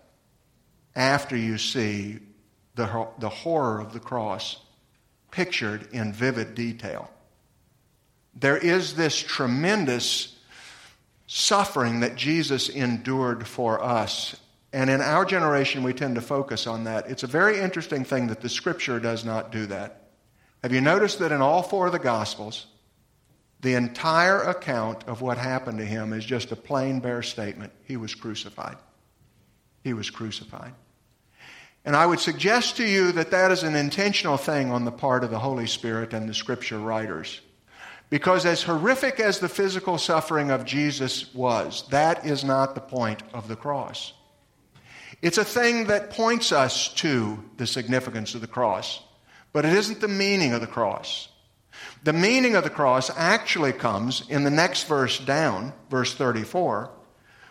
after 0.96 1.36
you 1.36 1.58
see 1.58 2.18
the, 2.74 3.08
the 3.18 3.28
horror 3.28 3.80
of 3.80 3.92
the 3.92 4.00
cross 4.00 4.56
pictured 5.30 5.88
in 5.92 6.12
vivid 6.12 6.54
detail. 6.54 7.10
There 8.34 8.56
is 8.56 8.94
this 8.94 9.18
tremendous 9.18 10.36
suffering 11.26 12.00
that 12.00 12.16
Jesus 12.16 12.68
endured 12.68 13.46
for 13.46 13.82
us. 13.82 14.36
And 14.72 14.90
in 14.90 15.00
our 15.00 15.24
generation, 15.24 15.82
we 15.82 15.92
tend 15.92 16.16
to 16.16 16.20
focus 16.20 16.66
on 16.66 16.84
that. 16.84 17.08
It's 17.08 17.22
a 17.22 17.28
very 17.28 17.60
interesting 17.60 18.04
thing 18.04 18.28
that 18.28 18.40
the 18.40 18.48
scripture 18.48 18.98
does 18.98 19.24
not 19.24 19.52
do 19.52 19.66
that. 19.66 20.08
Have 20.62 20.72
you 20.72 20.80
noticed 20.80 21.20
that 21.20 21.32
in 21.32 21.40
all 21.40 21.62
four 21.62 21.86
of 21.86 21.92
the 21.92 21.98
Gospels, 21.98 22.66
the 23.60 23.74
entire 23.74 24.40
account 24.42 25.04
of 25.06 25.20
what 25.20 25.38
happened 25.38 25.78
to 25.78 25.84
him 25.84 26.12
is 26.12 26.24
just 26.24 26.52
a 26.52 26.56
plain, 26.56 27.00
bare 27.00 27.22
statement? 27.22 27.72
He 27.84 27.96
was 27.96 28.14
crucified. 28.14 28.76
He 29.84 29.92
was 29.92 30.10
crucified. 30.10 30.74
And 31.84 31.96
I 31.96 32.04
would 32.04 32.20
suggest 32.20 32.76
to 32.76 32.84
you 32.84 33.12
that 33.12 33.30
that 33.30 33.50
is 33.50 33.62
an 33.62 33.74
intentional 33.74 34.36
thing 34.36 34.70
on 34.70 34.84
the 34.84 34.92
part 34.92 35.24
of 35.24 35.30
the 35.30 35.38
Holy 35.38 35.66
Spirit 35.66 36.12
and 36.12 36.28
the 36.28 36.34
scripture 36.34 36.78
writers. 36.78 37.40
Because 38.10 38.44
as 38.44 38.62
horrific 38.62 39.20
as 39.20 39.38
the 39.38 39.48
physical 39.48 39.96
suffering 39.96 40.50
of 40.50 40.64
Jesus 40.64 41.32
was, 41.32 41.88
that 41.88 42.26
is 42.26 42.44
not 42.44 42.74
the 42.74 42.80
point 42.80 43.22
of 43.32 43.48
the 43.48 43.56
cross. 43.56 44.12
It's 45.22 45.38
a 45.38 45.44
thing 45.44 45.86
that 45.86 46.10
points 46.10 46.50
us 46.50 46.92
to 46.94 47.42
the 47.56 47.66
significance 47.66 48.34
of 48.34 48.40
the 48.40 48.46
cross, 48.46 49.00
but 49.52 49.64
it 49.64 49.72
isn't 49.72 50.00
the 50.00 50.08
meaning 50.08 50.52
of 50.52 50.60
the 50.60 50.66
cross. 50.66 51.29
The 52.02 52.12
meaning 52.12 52.56
of 52.56 52.64
the 52.64 52.70
cross 52.70 53.10
actually 53.16 53.72
comes 53.72 54.24
in 54.28 54.44
the 54.44 54.50
next 54.50 54.84
verse 54.84 55.18
down, 55.18 55.72
verse 55.90 56.14
34, 56.14 56.90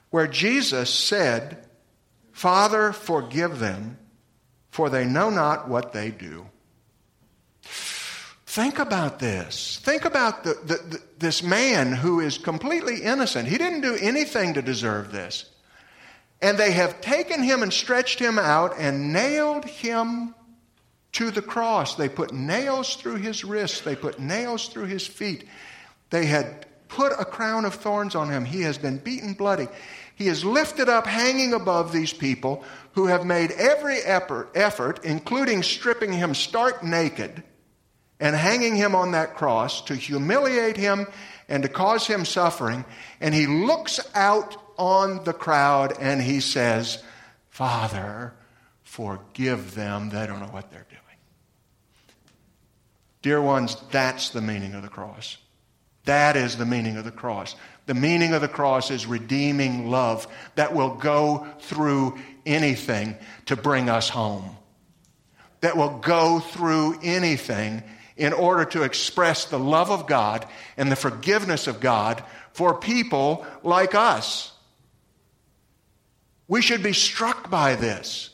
where 0.09 0.27
Jesus 0.27 0.93
said, 0.93 1.67
Father, 2.31 2.91
forgive 2.91 3.59
them, 3.59 3.97
for 4.71 4.89
they 4.89 5.05
know 5.05 5.29
not 5.29 5.67
what 5.67 5.93
they 5.93 6.09
do. 6.11 6.47
Think 7.61 8.79
about 8.79 9.19
this. 9.19 9.79
Think 9.83 10.05
about 10.05 10.43
the, 10.43 10.55
the, 10.63 10.75
the, 10.75 11.01
this 11.19 11.43
man 11.43 11.93
who 11.93 12.19
is 12.19 12.39
completely 12.39 13.03
innocent. 13.03 13.47
He 13.47 13.59
didn't 13.59 13.81
do 13.81 13.95
anything 14.01 14.55
to 14.55 14.63
deserve 14.63 15.11
this. 15.11 15.45
And 16.41 16.57
they 16.57 16.71
have 16.71 17.01
taken 17.01 17.43
him 17.43 17.61
and 17.61 17.71
stretched 17.71 18.17
him 18.17 18.39
out 18.39 18.73
and 18.79 19.13
nailed 19.13 19.65
him 19.65 20.33
to 21.13 21.31
the 21.31 21.41
cross. 21.41 21.95
They 21.95 22.09
put 22.09 22.33
nails 22.33 22.95
through 22.95 23.17
his 23.17 23.43
wrists, 23.43 23.81
they 23.81 23.95
put 23.95 24.19
nails 24.19 24.67
through 24.67 24.85
his 24.85 25.05
feet. 25.05 25.45
They 26.09 26.25
had 26.25 26.65
put 26.87 27.11
a 27.11 27.25
crown 27.25 27.65
of 27.65 27.75
thorns 27.75 28.15
on 28.15 28.29
him. 28.29 28.45
He 28.45 28.61
has 28.61 28.77
been 28.77 28.97
beaten 28.97 29.33
bloody. 29.33 29.67
He 30.15 30.27
is 30.27 30.43
lifted 30.43 30.89
up, 30.89 31.07
hanging 31.07 31.53
above 31.53 31.93
these 31.93 32.11
people 32.11 32.63
who 32.93 33.05
have 33.05 33.25
made 33.25 33.51
every 33.51 33.99
effort, 33.99 34.49
effort, 34.53 35.05
including 35.05 35.63
stripping 35.63 36.11
him 36.11 36.33
stark 36.33 36.83
naked 36.83 37.43
and 38.19 38.35
hanging 38.35 38.75
him 38.75 38.95
on 38.95 39.11
that 39.11 39.35
cross 39.35 39.81
to 39.83 39.95
humiliate 39.95 40.75
him 40.75 41.07
and 41.47 41.63
to 41.63 41.69
cause 41.69 42.05
him 42.05 42.25
suffering. 42.25 42.83
And 43.21 43.33
he 43.33 43.47
looks 43.47 43.99
out 44.13 44.57
on 44.77 45.23
the 45.23 45.33
crowd 45.33 45.93
and 45.99 46.21
he 46.21 46.41
says, 46.41 47.01
Father, 47.49 48.33
forgive 48.89 49.75
them. 49.75 50.09
They 50.09 50.25
don't 50.25 50.39
know 50.39 50.47
what 50.47 50.71
they're 50.71 50.85
doing. 50.89 50.99
Dear 53.21 53.39
ones, 53.39 53.77
that's 53.91 54.31
the 54.31 54.41
meaning 54.41 54.73
of 54.73 54.81
the 54.81 54.89
cross. 54.89 55.37
That 56.05 56.35
is 56.35 56.57
the 56.57 56.65
meaning 56.65 56.97
of 56.97 57.05
the 57.05 57.11
cross. 57.11 57.55
The 57.85 57.93
meaning 57.93 58.33
of 58.33 58.41
the 58.41 58.47
cross 58.47 58.89
is 58.89 59.05
redeeming 59.05 59.91
love 59.91 60.27
that 60.55 60.73
will 60.73 60.95
go 60.95 61.47
through 61.59 62.17
anything 62.47 63.15
to 63.45 63.55
bring 63.55 63.89
us 63.89 64.09
home, 64.09 64.57
that 65.61 65.77
will 65.77 65.99
go 65.99 66.39
through 66.39 66.97
anything 67.03 67.83
in 68.17 68.33
order 68.33 68.65
to 68.65 68.83
express 68.83 69.45
the 69.45 69.59
love 69.59 69.91
of 69.91 70.07
God 70.07 70.47
and 70.77 70.91
the 70.91 70.95
forgiveness 70.95 71.67
of 71.67 71.79
God 71.79 72.23
for 72.53 72.73
people 72.73 73.45
like 73.61 73.93
us. 73.93 74.51
We 76.47 76.63
should 76.63 76.81
be 76.81 76.93
struck 76.93 77.51
by 77.51 77.75
this 77.75 78.31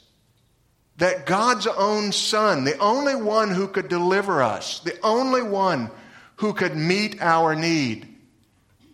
that 0.98 1.26
God's 1.26 1.68
own 1.68 2.12
Son, 2.12 2.64
the 2.64 2.78
only 2.78 3.16
one 3.16 3.50
who 3.50 3.68
could 3.68 3.90
deliver 3.90 4.42
us, 4.42 4.80
the 4.80 4.98
only 5.02 5.42
one 5.42 5.92
who 6.38 6.54
could 6.54 6.76
meet 6.76 7.22
our 7.22 7.56
need, 7.56 8.08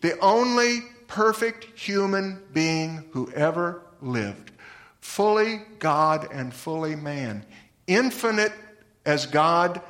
the 0.01 0.17
only 0.20 0.81
perfect 1.08 1.77
human 1.79 2.41
being 2.53 3.03
who 3.12 3.31
ever 3.31 3.81
lived, 4.01 4.51
fully 5.00 5.62
God 5.79 6.27
and 6.31 6.53
fully 6.53 6.96
man, 6.96 7.46
infinite 7.86 8.53
as 9.05 9.25
God 9.25 9.81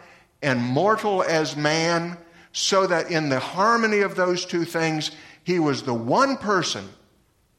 and 0.42 0.62
mortal 0.62 1.24
as 1.24 1.56
man, 1.56 2.18
so 2.52 2.88
that 2.88 3.10
in 3.10 3.30
the 3.30 3.40
harmony 3.40 4.00
of 4.00 4.16
those 4.16 4.46
two 4.46 4.66
things, 4.66 5.12
he 5.44 5.60
was 5.60 5.84
the 5.84 5.94
one 5.94 6.36
person 6.36 6.88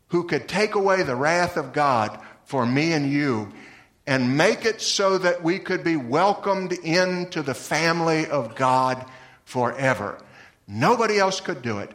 who 0.08 0.24
could 0.24 0.46
take 0.46 0.74
away 0.74 1.02
the 1.02 1.16
wrath 1.16 1.56
of 1.56 1.72
God 1.72 2.20
for 2.44 2.66
me 2.66 2.92
and 2.92 3.10
you 3.10 3.50
and 4.06 4.36
make 4.36 4.64
it 4.64 4.80
so 4.80 5.18
that 5.18 5.42
we 5.42 5.58
could 5.58 5.84
be 5.84 5.96
welcomed 5.96 6.72
into 6.72 7.42
the 7.42 7.54
family 7.54 8.26
of 8.26 8.54
God 8.54 9.04
forever. 9.44 10.18
Nobody 10.66 11.18
else 11.18 11.40
could 11.40 11.62
do 11.62 11.78
it. 11.78 11.90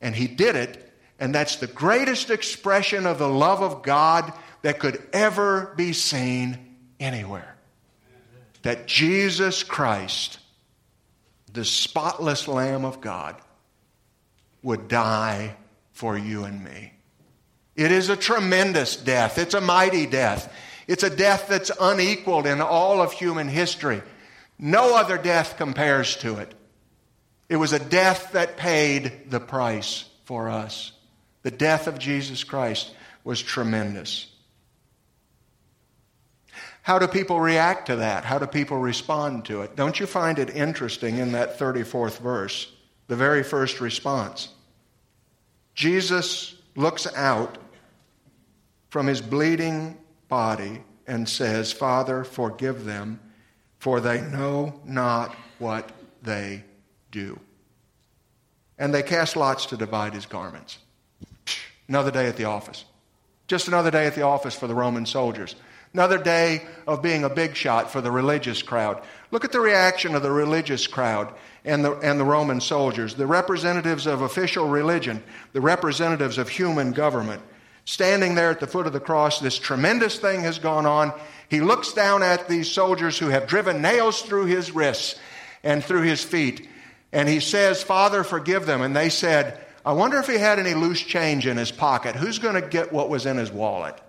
And 0.00 0.14
he 0.14 0.26
did 0.26 0.54
it, 0.54 0.92
and 1.18 1.34
that's 1.34 1.56
the 1.56 1.66
greatest 1.66 2.30
expression 2.30 3.06
of 3.06 3.18
the 3.18 3.28
love 3.28 3.62
of 3.62 3.82
God 3.82 4.32
that 4.62 4.78
could 4.78 5.02
ever 5.12 5.72
be 5.76 5.92
seen 5.92 6.76
anywhere 7.00 7.54
that 8.64 8.86
Jesus 8.86 9.62
Christ, 9.62 10.38
the 11.52 11.64
spotless 11.64 12.48
Lamb 12.48 12.84
of 12.84 13.00
God, 13.00 13.36
would 14.62 14.88
die 14.88 15.54
for 15.92 16.16
you 16.16 16.44
and 16.44 16.64
me. 16.64 16.94
It 17.76 17.92
is 17.92 18.08
a 18.08 18.16
tremendous 18.16 18.96
death. 18.96 19.36
It's 19.36 19.54
a 19.54 19.60
mighty 19.60 20.06
death. 20.06 20.52
It's 20.86 21.02
a 21.02 21.14
death 21.14 21.46
that's 21.48 21.70
unequaled 21.80 22.46
in 22.46 22.60
all 22.60 23.00
of 23.00 23.12
human 23.12 23.48
history. 23.48 24.02
No 24.58 24.96
other 24.96 25.18
death 25.18 25.56
compares 25.56 26.16
to 26.18 26.36
it. 26.36 26.54
It 27.48 27.56
was 27.56 27.72
a 27.72 27.78
death 27.78 28.32
that 28.32 28.56
paid 28.56 29.30
the 29.30 29.40
price 29.40 30.04
for 30.24 30.48
us. 30.48 30.92
The 31.42 31.50
death 31.50 31.86
of 31.86 31.98
Jesus 31.98 32.44
Christ 32.44 32.94
was 33.22 33.42
tremendous. 33.42 34.30
How 36.82 36.98
do 36.98 37.06
people 37.06 37.40
react 37.40 37.86
to 37.86 37.96
that? 37.96 38.24
How 38.24 38.38
do 38.38 38.46
people 38.46 38.76
respond 38.76 39.46
to 39.46 39.62
it? 39.62 39.74
Don't 39.74 39.98
you 39.98 40.06
find 40.06 40.38
it 40.38 40.54
interesting 40.54 41.16
in 41.16 41.32
that 41.32 41.58
34th 41.58 42.18
verse, 42.18 42.70
the 43.08 43.16
very 43.16 43.42
first 43.42 43.80
response? 43.80 44.48
Jesus 45.74 46.54
looks 46.76 47.06
out 47.14 47.56
from 48.90 49.06
his 49.06 49.22
bleeding 49.22 49.96
body 50.28 50.82
and 51.06 51.28
says, 51.28 51.72
Father, 51.72 52.24
forgive 52.24 52.84
them, 52.84 53.20
for 53.78 54.00
they 54.00 54.20
know 54.20 54.80
not 54.84 55.34
what 55.58 55.90
they 56.22 56.64
do. 57.10 57.38
And 58.78 58.92
they 58.92 59.02
cast 59.02 59.36
lots 59.36 59.66
to 59.66 59.76
divide 59.76 60.14
his 60.14 60.26
garments. 60.26 60.78
Another 61.88 62.10
day 62.10 62.26
at 62.26 62.36
the 62.36 62.44
office. 62.44 62.84
Just 63.46 63.68
another 63.68 63.90
day 63.90 64.06
at 64.06 64.14
the 64.14 64.22
office 64.22 64.54
for 64.54 64.66
the 64.66 64.74
Roman 64.74 65.06
soldiers. 65.06 65.54
Another 65.92 66.18
day 66.18 66.66
of 66.88 67.02
being 67.02 67.22
a 67.22 67.28
big 67.28 67.54
shot 67.54 67.92
for 67.92 68.00
the 68.00 68.10
religious 68.10 68.62
crowd. 68.62 69.02
Look 69.30 69.44
at 69.44 69.52
the 69.52 69.60
reaction 69.60 70.14
of 70.16 70.22
the 70.22 70.30
religious 70.30 70.88
crowd 70.88 71.32
and 71.64 71.84
the, 71.84 71.92
and 71.98 72.18
the 72.18 72.24
Roman 72.24 72.60
soldiers, 72.60 73.14
the 73.14 73.26
representatives 73.26 74.06
of 74.06 74.22
official 74.22 74.68
religion, 74.68 75.22
the 75.52 75.60
representatives 75.60 76.36
of 76.36 76.48
human 76.48 76.92
government. 76.92 77.42
Standing 77.84 78.34
there 78.34 78.50
at 78.50 78.60
the 78.60 78.66
foot 78.66 78.86
of 78.86 78.92
the 78.92 79.00
cross, 79.00 79.40
this 79.40 79.58
tremendous 79.58 80.18
thing 80.18 80.40
has 80.40 80.58
gone 80.58 80.86
on. 80.86 81.12
He 81.48 81.60
looks 81.60 81.92
down 81.92 82.22
at 82.22 82.48
these 82.48 82.70
soldiers 82.70 83.18
who 83.18 83.28
have 83.28 83.46
driven 83.46 83.82
nails 83.82 84.22
through 84.22 84.46
his 84.46 84.72
wrists 84.72 85.18
and 85.62 85.84
through 85.84 86.02
his 86.02 86.24
feet, 86.24 86.68
and 87.12 87.28
he 87.28 87.40
says, 87.40 87.82
Father, 87.82 88.24
forgive 88.24 88.66
them. 88.66 88.82
And 88.82 88.96
they 88.96 89.08
said, 89.08 89.60
I 89.84 89.92
wonder 89.92 90.18
if 90.18 90.26
he 90.26 90.38
had 90.38 90.58
any 90.58 90.74
loose 90.74 91.00
change 91.02 91.46
in 91.46 91.56
his 91.56 91.70
pocket. 91.70 92.16
Who's 92.16 92.38
going 92.38 92.60
to 92.60 92.66
get 92.66 92.92
what 92.92 93.10
was 93.10 93.26
in 93.26 93.36
his 93.36 93.52
wallet? 93.52 94.00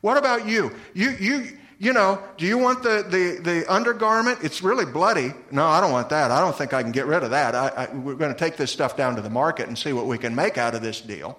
What 0.00 0.16
about 0.16 0.46
you? 0.46 0.74
You, 0.94 1.10
you, 1.10 1.58
you 1.78 1.92
know, 1.92 2.20
do 2.36 2.46
you 2.46 2.58
want 2.58 2.82
the, 2.82 3.04
the, 3.08 3.40
the 3.42 3.72
undergarment? 3.72 4.40
It's 4.42 4.62
really 4.62 4.84
bloody. 4.84 5.32
No, 5.50 5.66
I 5.66 5.80
don't 5.80 5.92
want 5.92 6.08
that. 6.08 6.30
I 6.30 6.40
don't 6.40 6.56
think 6.56 6.74
I 6.74 6.82
can 6.82 6.90
get 6.92 7.06
rid 7.06 7.22
of 7.22 7.30
that. 7.30 7.54
I, 7.54 7.68
I, 7.68 7.94
we're 7.94 8.14
going 8.14 8.32
to 8.32 8.38
take 8.38 8.56
this 8.56 8.72
stuff 8.72 8.96
down 8.96 9.14
to 9.16 9.22
the 9.22 9.30
market 9.30 9.68
and 9.68 9.78
see 9.78 9.92
what 9.92 10.06
we 10.06 10.18
can 10.18 10.34
make 10.34 10.58
out 10.58 10.74
of 10.74 10.82
this 10.82 11.00
deal. 11.00 11.38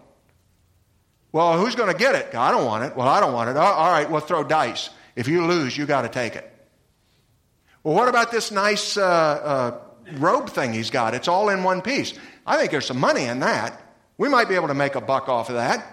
Well, 1.32 1.60
who's 1.60 1.76
going 1.76 1.92
to 1.92 1.98
get 1.98 2.16
it? 2.16 2.34
I 2.34 2.52
don't 2.52 2.66
want 2.66 2.86
it. 2.86 2.96
Well, 2.96 3.08
I 3.08 3.20
don't 3.20 3.34
want 3.34 3.50
it. 3.50 3.58
All 3.58 3.92
right, 3.92 4.10
we'll 4.10 4.22
throw 4.22 4.44
dice. 4.44 4.90
If 5.16 5.28
you 5.28 5.46
lose, 5.46 5.78
you 5.78 5.86
got 5.86 6.04
to 6.04 6.10
take 6.10 6.36
it. 6.36 6.50
Well, 7.84 7.94
what 7.94 8.08
about 8.08 8.32
this 8.32 8.50
nice 8.52 8.98
uh, 8.98 9.04
uh, 9.04 9.80
robe 10.14 10.50
thing 10.50 10.74
he's 10.74 10.90
got. 10.90 11.14
It's 11.14 11.28
all 11.28 11.50
in 11.50 11.64
one 11.64 11.82
piece. 11.82 12.14
I 12.46 12.58
think 12.58 12.72
there's 12.72 12.86
some 12.86 13.00
money 13.00 13.26
in 13.26 13.42
that. 13.42 13.82
We 14.18 14.30
might 14.30 14.50
be 14.50 14.56
able 14.56 14.68
to 14.68 14.74
make 14.74 14.96
a 14.96 15.02
buck 15.02 15.30
off 15.30 15.50
of 15.50 15.56
that. 15.56 15.86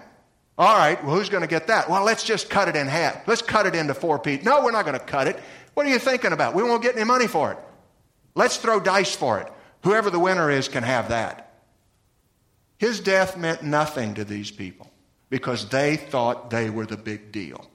All 0.57 0.75
right, 0.75 1.03
well, 1.03 1.15
who's 1.15 1.29
going 1.29 1.41
to 1.41 1.47
get 1.47 1.67
that? 1.67 1.87
Well, 1.87 2.03
let's 2.03 2.23
just 2.23 2.49
cut 2.49 2.67
it 2.67 2.75
in 2.75 2.87
half. 2.87 3.27
Let's 3.27 3.43
cut 3.43 3.67
it 3.67 3.75
into 3.75 3.93
four 3.93 4.17
pieces. 4.17 4.43
No, 4.43 4.63
we're 4.63 4.71
not 4.71 4.85
going 4.85 4.97
to 4.97 5.05
cut 5.05 5.27
it. 5.27 5.39
What 5.75 5.85
are 5.85 5.89
you 5.89 5.99
thinking 5.99 6.31
about? 6.31 6.55
We 6.55 6.63
won't 6.63 6.81
get 6.81 6.95
any 6.95 7.03
money 7.03 7.27
for 7.27 7.51
it. 7.51 7.59
Let's 8.33 8.57
throw 8.57 8.79
dice 8.79 9.15
for 9.15 9.39
it. 9.39 9.51
Whoever 9.83 10.09
the 10.09 10.19
winner 10.19 10.49
is 10.49 10.67
can 10.67 10.81
have 10.81 11.09
that. 11.09 11.47
His 12.77 12.99
death 12.99 13.37
meant 13.37 13.63
nothing 13.63 14.15
to 14.15 14.23
these 14.23 14.49
people 14.49 14.91
because 15.29 15.69
they 15.69 15.95
thought 15.95 16.49
they 16.49 16.69
were 16.69 16.85
the 16.85 16.97
big 16.97 17.31
deal. 17.31 17.69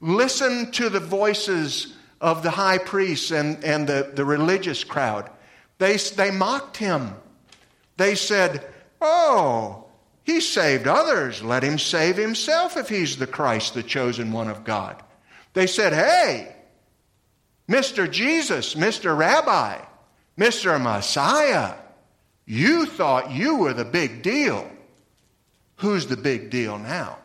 Listen 0.00 0.70
to 0.72 0.88
the 0.88 1.00
voices 1.00 1.94
of 2.20 2.42
the 2.42 2.50
high 2.50 2.78
priests 2.78 3.30
and, 3.30 3.62
and 3.64 3.88
the, 3.88 4.12
the 4.14 4.24
religious 4.24 4.84
crowd. 4.84 5.30
They, 5.78 5.96
they 5.96 6.30
mocked 6.30 6.76
him. 6.76 7.14
They 7.96 8.14
said, 8.14 8.66
Oh, 9.00 9.83
he 10.24 10.40
saved 10.40 10.88
others. 10.88 11.42
Let 11.42 11.62
him 11.62 11.78
save 11.78 12.16
himself 12.16 12.76
if 12.76 12.88
he's 12.88 13.16
the 13.16 13.26
Christ, 13.26 13.74
the 13.74 13.82
chosen 13.82 14.32
one 14.32 14.48
of 14.48 14.64
God. 14.64 15.02
They 15.52 15.66
said, 15.66 15.92
Hey, 15.92 16.56
Mr. 17.68 18.10
Jesus, 18.10 18.74
Mr. 18.74 19.16
Rabbi, 19.16 19.80
Mr. 20.38 20.80
Messiah, 20.80 21.74
you 22.46 22.86
thought 22.86 23.30
you 23.30 23.56
were 23.56 23.74
the 23.74 23.84
big 23.84 24.22
deal. 24.22 24.70
Who's 25.76 26.06
the 26.06 26.16
big 26.16 26.50
deal 26.50 26.78
now? 26.78 27.18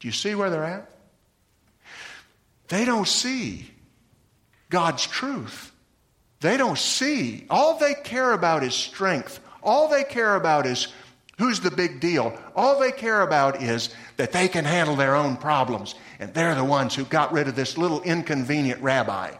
Do 0.00 0.08
you 0.08 0.12
see 0.12 0.34
where 0.34 0.50
they're 0.50 0.64
at? 0.64 0.90
They 2.68 2.84
don't 2.84 3.08
see 3.08 3.70
God's 4.68 5.06
truth. 5.06 5.72
They 6.40 6.56
don't 6.56 6.78
see. 6.78 7.46
All 7.48 7.78
they 7.78 7.94
care 7.94 8.32
about 8.32 8.62
is 8.62 8.74
strength. 8.74 9.40
All 9.66 9.88
they 9.88 10.04
care 10.04 10.36
about 10.36 10.64
is 10.64 10.88
who's 11.38 11.60
the 11.60 11.72
big 11.72 12.00
deal. 12.00 12.38
All 12.54 12.78
they 12.78 12.92
care 12.92 13.20
about 13.22 13.60
is 13.60 13.94
that 14.16 14.32
they 14.32 14.46
can 14.46 14.64
handle 14.64 14.94
their 14.94 15.16
own 15.16 15.36
problems. 15.36 15.96
And 16.20 16.32
they're 16.32 16.54
the 16.54 16.64
ones 16.64 16.94
who 16.94 17.04
got 17.04 17.32
rid 17.32 17.48
of 17.48 17.56
this 17.56 17.76
little 17.76 18.00
inconvenient 18.02 18.80
rabbi 18.80 19.32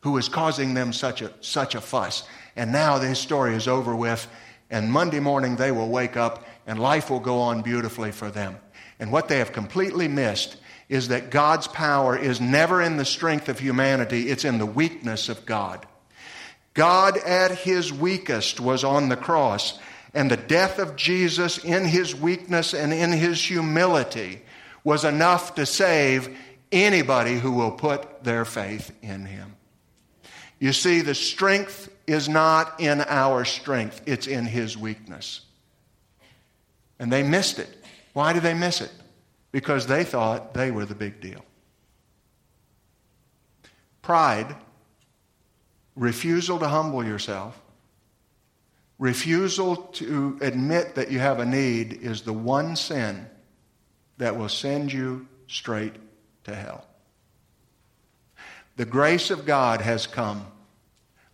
who 0.00 0.12
was 0.12 0.28
causing 0.28 0.74
them 0.74 0.92
such 0.92 1.22
a, 1.22 1.32
such 1.40 1.74
a 1.74 1.80
fuss. 1.80 2.22
And 2.54 2.70
now 2.70 2.98
this 2.98 3.18
story 3.18 3.54
is 3.54 3.66
over 3.66 3.96
with, 3.96 4.28
and 4.70 4.92
Monday 4.92 5.20
morning 5.20 5.56
they 5.56 5.72
will 5.72 5.88
wake 5.88 6.16
up 6.16 6.46
and 6.66 6.78
life 6.78 7.10
will 7.10 7.20
go 7.20 7.40
on 7.40 7.62
beautifully 7.62 8.12
for 8.12 8.30
them. 8.30 8.56
And 9.00 9.10
what 9.10 9.28
they 9.28 9.38
have 9.38 9.52
completely 9.52 10.06
missed 10.06 10.56
is 10.88 11.08
that 11.08 11.30
God's 11.30 11.66
power 11.66 12.16
is 12.16 12.40
never 12.40 12.80
in 12.80 12.96
the 12.96 13.04
strength 13.04 13.48
of 13.48 13.58
humanity, 13.58 14.28
it's 14.28 14.44
in 14.44 14.58
the 14.58 14.66
weakness 14.66 15.28
of 15.28 15.44
God. 15.44 15.86
God 16.74 17.16
at 17.18 17.52
his 17.52 17.92
weakest 17.92 18.60
was 18.60 18.84
on 18.84 19.08
the 19.08 19.16
cross, 19.16 19.78
and 20.12 20.30
the 20.30 20.36
death 20.36 20.78
of 20.78 20.96
Jesus 20.96 21.58
in 21.58 21.86
his 21.86 22.14
weakness 22.14 22.74
and 22.74 22.92
in 22.92 23.12
his 23.12 23.42
humility 23.42 24.42
was 24.82 25.04
enough 25.04 25.54
to 25.54 25.66
save 25.66 26.36
anybody 26.70 27.38
who 27.38 27.52
will 27.52 27.72
put 27.72 28.24
their 28.24 28.44
faith 28.44 28.92
in 29.02 29.26
him. 29.26 29.56
You 30.58 30.72
see, 30.72 31.00
the 31.00 31.14
strength 31.14 31.90
is 32.06 32.28
not 32.28 32.80
in 32.80 33.00
our 33.00 33.44
strength, 33.44 34.02
it's 34.06 34.26
in 34.26 34.44
his 34.44 34.76
weakness. 34.76 35.40
And 36.98 37.12
they 37.12 37.22
missed 37.22 37.58
it. 37.58 37.68
Why 38.12 38.32
did 38.32 38.42
they 38.42 38.54
miss 38.54 38.80
it? 38.80 38.90
because 39.54 39.86
they 39.86 40.02
thought 40.02 40.52
they 40.52 40.72
were 40.72 40.84
the 40.84 40.96
big 40.96 41.20
deal. 41.20 41.44
Pride, 44.02 44.56
refusal 45.96 46.58
to 46.58 46.68
humble 46.68 47.04
yourself, 47.04 47.60
refusal 48.98 49.76
to 49.76 50.38
admit 50.40 50.94
that 50.94 51.10
you 51.10 51.18
have 51.18 51.40
a 51.40 51.44
need 51.44 51.92
is 51.92 52.22
the 52.22 52.32
one 52.32 52.76
sin 52.76 53.26
that 54.18 54.36
will 54.36 54.48
send 54.48 54.92
you 54.92 55.26
straight 55.46 55.94
to 56.44 56.54
hell. 56.54 56.86
The 58.76 58.84
grace 58.84 59.30
of 59.30 59.46
God 59.46 59.80
has 59.80 60.06
come. 60.06 60.46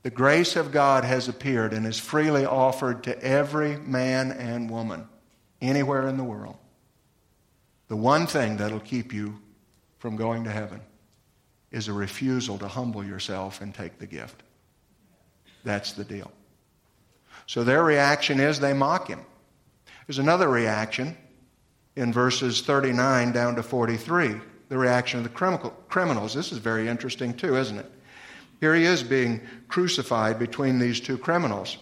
The 0.03 0.11
grace 0.11 0.57
of 0.57 0.73
God 0.73 1.05
has 1.05 1.29
appeared 1.29 1.73
and 1.73 1.87
is 1.87 1.99
freely 1.99 2.45
offered 2.45 3.05
to 3.05 3.23
every 3.23 3.77
man 3.77 4.33
and 4.33 4.71
woman 4.71 5.07
anywhere 5.61 6.09
in 6.09 6.17
the 6.17 6.25
world. 6.25 6.57
The 7.89 7.97
one 7.97 8.27
thing 8.27 8.59
that'll 8.59 8.81
keep 8.81 9.13
you 9.13 9.41
from 9.99 10.17
going 10.17 10.45
to 10.45 10.51
heaven 10.51 10.81
is 11.71 11.89
a 11.89 11.93
refusal 11.93 12.59
to 12.59 12.69
humble 12.69 13.05
yourself 13.05 13.61
and 13.61 13.75
take 13.75 13.99
the 13.99 14.07
gift. 14.07 14.43
That's 15.65 15.93
the 15.93 16.05
deal. 16.05 16.31
So 17.47 17.65
their 17.65 17.83
reaction 17.83 18.41
is 18.41 18.61
they 18.61 18.73
mock 18.73 19.09
him. 19.09 19.21
There's 20.07 20.19
another 20.19 20.49
reaction 20.49 21.17
in 21.97 22.13
verses 22.13 22.63
39 22.63 23.33
down 23.33 23.57
to 23.57 23.63
43, 23.63 24.35
the 24.69 24.79
reaction 24.79 25.19
of 25.19 25.25
the 25.25 25.71
criminals. 25.89 26.35
This 26.35 26.53
is 26.53 26.59
very 26.59 26.89
interesting, 26.89 27.35
too, 27.35 27.57
isn't 27.57 27.79
it? 27.79 27.91
Here 28.61 28.75
he 28.75 28.85
is 28.85 29.03
being 29.03 29.41
crucified 29.69 30.39
between 30.39 30.79
these 30.79 31.01
two 31.01 31.17
criminals. 31.17 31.79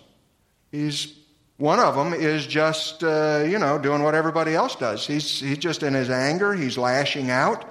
He's 0.71 1.15
one 1.59 1.81
of 1.81 1.97
them 1.97 2.15
is 2.15 2.47
just, 2.47 3.03
uh, 3.03 3.45
you 3.47 3.59
know, 3.59 3.79
doing 3.79 4.05
what 4.05 4.15
everybody 4.15 4.55
else 4.55 4.77
does. 4.77 5.05
He's, 5.07 5.41
he's 5.41 5.59
just 5.59 5.83
in 5.83 5.93
his 5.93 6.09
anger, 6.09 6.55
he's 6.55 6.79
lashing 6.79 7.31
out, 7.31 7.65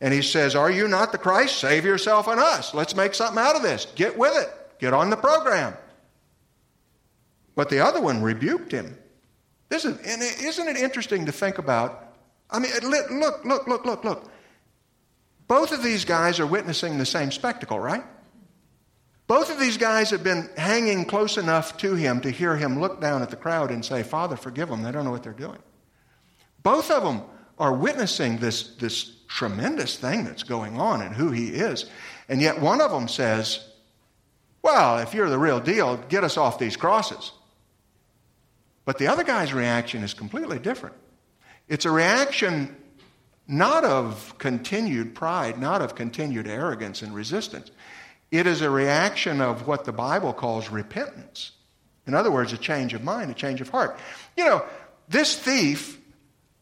and 0.00 0.14
he 0.14 0.22
says, 0.22 0.54
Are 0.54 0.70
you 0.70 0.86
not 0.86 1.10
the 1.10 1.18
Christ? 1.18 1.58
Save 1.58 1.84
yourself 1.84 2.28
and 2.28 2.38
us. 2.38 2.72
Let's 2.72 2.94
make 2.94 3.14
something 3.14 3.42
out 3.42 3.56
of 3.56 3.62
this. 3.62 3.86
Get 3.96 4.16
with 4.16 4.36
it, 4.36 4.48
get 4.78 4.92
on 4.94 5.10
the 5.10 5.16
program. 5.16 5.74
But 7.54 7.70
the 7.70 7.80
other 7.80 8.00
one 8.00 8.22
rebuked 8.22 8.72
him. 8.72 8.96
This 9.68 9.84
is, 9.84 9.96
and 9.98 10.22
isn't 10.22 10.68
it 10.68 10.76
interesting 10.76 11.26
to 11.26 11.32
think 11.32 11.58
about? 11.58 12.14
I 12.50 12.58
mean, 12.58 12.70
look, 12.82 13.10
look, 13.10 13.66
look, 13.66 13.84
look, 13.84 14.04
look. 14.04 14.30
Both 15.48 15.72
of 15.72 15.82
these 15.82 16.04
guys 16.04 16.38
are 16.40 16.46
witnessing 16.46 16.98
the 16.98 17.06
same 17.06 17.30
spectacle, 17.30 17.78
right? 17.78 18.04
Both 19.26 19.50
of 19.50 19.58
these 19.58 19.76
guys 19.76 20.10
have 20.10 20.22
been 20.22 20.48
hanging 20.56 21.04
close 21.04 21.36
enough 21.36 21.76
to 21.78 21.94
him 21.94 22.20
to 22.20 22.30
hear 22.30 22.56
him 22.56 22.80
look 22.80 23.00
down 23.00 23.22
at 23.22 23.30
the 23.30 23.36
crowd 23.36 23.70
and 23.70 23.84
say, 23.84 24.02
Father, 24.02 24.36
forgive 24.36 24.68
them. 24.68 24.82
They 24.82 24.92
don't 24.92 25.04
know 25.04 25.10
what 25.10 25.24
they're 25.24 25.32
doing. 25.32 25.58
Both 26.62 26.90
of 26.90 27.02
them 27.02 27.22
are 27.58 27.72
witnessing 27.72 28.38
this, 28.38 28.74
this 28.76 29.16
tremendous 29.28 29.96
thing 29.96 30.24
that's 30.24 30.44
going 30.44 30.78
on 30.78 31.00
and 31.00 31.14
who 31.14 31.30
he 31.30 31.48
is. 31.48 31.86
And 32.28 32.40
yet 32.40 32.60
one 32.60 32.80
of 32.80 32.90
them 32.90 33.08
says, 33.08 33.68
Well, 34.66 34.98
if 34.98 35.14
you're 35.14 35.30
the 35.30 35.38
real 35.38 35.60
deal, 35.60 35.96
get 36.08 36.24
us 36.24 36.36
off 36.36 36.58
these 36.58 36.76
crosses. 36.76 37.30
But 38.84 38.98
the 38.98 39.06
other 39.06 39.22
guy's 39.22 39.54
reaction 39.54 40.02
is 40.02 40.12
completely 40.12 40.58
different. 40.58 40.96
It's 41.68 41.84
a 41.84 41.90
reaction 41.92 42.74
not 43.46 43.84
of 43.84 44.36
continued 44.38 45.14
pride, 45.14 45.60
not 45.60 45.82
of 45.82 45.94
continued 45.94 46.48
arrogance 46.48 47.02
and 47.02 47.14
resistance. 47.14 47.70
It 48.32 48.48
is 48.48 48.60
a 48.60 48.68
reaction 48.68 49.40
of 49.40 49.68
what 49.68 49.84
the 49.84 49.92
Bible 49.92 50.32
calls 50.32 50.68
repentance. 50.68 51.52
In 52.08 52.14
other 52.14 52.32
words, 52.32 52.52
a 52.52 52.58
change 52.58 52.92
of 52.92 53.04
mind, 53.04 53.30
a 53.30 53.34
change 53.34 53.60
of 53.60 53.68
heart. 53.68 53.96
You 54.36 54.46
know, 54.46 54.64
this 55.08 55.38
thief 55.38 55.96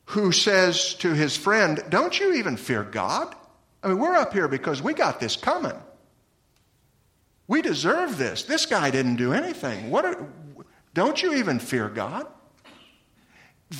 who 0.08 0.30
says 0.30 0.92
to 0.96 1.14
his 1.14 1.38
friend, 1.38 1.82
Don't 1.88 2.20
you 2.20 2.34
even 2.34 2.58
fear 2.58 2.82
God? 2.82 3.34
I 3.82 3.88
mean, 3.88 3.96
we're 3.96 4.14
up 4.14 4.34
here 4.34 4.46
because 4.46 4.82
we 4.82 4.92
got 4.92 5.20
this 5.20 5.36
coming. 5.36 5.80
We 7.46 7.62
deserve 7.62 8.16
this. 8.18 8.44
This 8.44 8.66
guy 8.66 8.90
didn't 8.90 9.16
do 9.16 9.32
anything. 9.32 9.90
What 9.90 10.04
are, 10.04 10.26
don't 10.94 11.22
you 11.22 11.34
even 11.34 11.58
fear 11.58 11.88
God? 11.88 12.26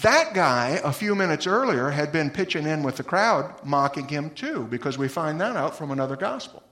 That 0.03 0.35
guy, 0.35 0.81
a 0.83 0.93
few 0.93 1.15
minutes 1.15 1.47
earlier, 1.47 1.91
had 1.91 2.11
been 2.11 2.31
pitching 2.31 2.67
in 2.67 2.83
with 2.83 2.97
the 2.97 3.05
crowd, 3.05 3.65
mocking 3.65 4.09
him 4.09 4.31
too, 4.31 4.67
because 4.71 4.99
we 4.99 5.09
find 5.09 5.41
that 5.41 5.57
out 5.57 5.77
from 5.77 5.91
another 5.91 6.17
gospel. 6.17 6.63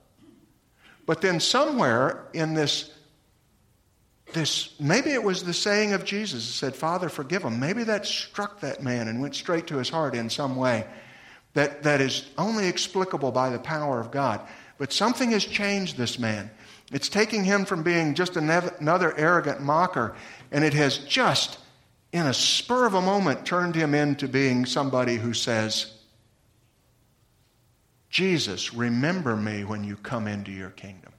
But 1.05 1.21
then 1.21 1.39
somewhere 1.39 2.27
in 2.33 2.53
this, 2.53 2.91
this 4.33 4.75
maybe 4.79 5.11
it 5.11 5.23
was 5.23 5.43
the 5.43 5.53
saying 5.53 5.93
of 5.93 6.05
Jesus 6.05 6.45
that 6.45 6.53
said, 6.53 6.75
Father, 6.75 7.09
forgive 7.09 7.43
him. 7.43 7.59
Maybe 7.59 7.83
that 7.85 8.05
struck 8.05 8.59
that 8.61 8.83
man 8.83 9.07
and 9.07 9.21
went 9.21 9.35
straight 9.35 9.67
to 9.67 9.77
his 9.77 9.89
heart 9.89 10.15
in 10.15 10.29
some 10.29 10.55
way 10.55 10.85
that, 11.53 11.83
that 11.83 12.01
is 12.01 12.29
only 12.37 12.67
explicable 12.67 13.31
by 13.31 13.49
the 13.49 13.59
power 13.59 13.99
of 13.99 14.11
God. 14.11 14.41
But 14.77 14.91
something 14.91 15.31
has 15.31 15.45
changed 15.45 15.97
this 15.97 16.17
man. 16.17 16.49
It's 16.93 17.09
taking 17.09 17.43
him 17.43 17.65
from 17.65 17.81
being 17.81 18.13
just 18.13 18.37
another 18.37 19.17
arrogant 19.17 19.61
mocker, 19.61 20.15
and 20.51 20.63
it 20.63 20.75
has 20.75 20.99
just, 20.99 21.57
in 22.11 22.27
a 22.27 22.33
spur 22.33 22.85
of 22.85 22.93
a 22.93 23.01
moment, 23.01 23.47
turned 23.47 23.75
him 23.75 23.95
into 23.95 24.27
being 24.27 24.67
somebody 24.67 25.15
who 25.15 25.33
says, 25.33 25.91
Jesus, 28.11 28.75
remember 28.75 29.35
me 29.35 29.63
when 29.63 29.83
you 29.83 29.95
come 29.95 30.27
into 30.27 30.51
your 30.51 30.69
kingdom. 30.69 31.11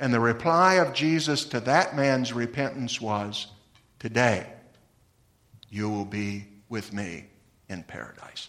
And 0.00 0.12
the 0.12 0.18
reply 0.18 0.74
of 0.74 0.92
Jesus 0.92 1.44
to 1.46 1.60
that 1.60 1.94
man's 1.94 2.32
repentance 2.32 3.00
was, 3.00 3.46
Today 4.00 4.48
you 5.70 5.88
will 5.88 6.04
be 6.04 6.46
with 6.68 6.92
me 6.92 7.26
in 7.68 7.84
paradise. 7.84 8.48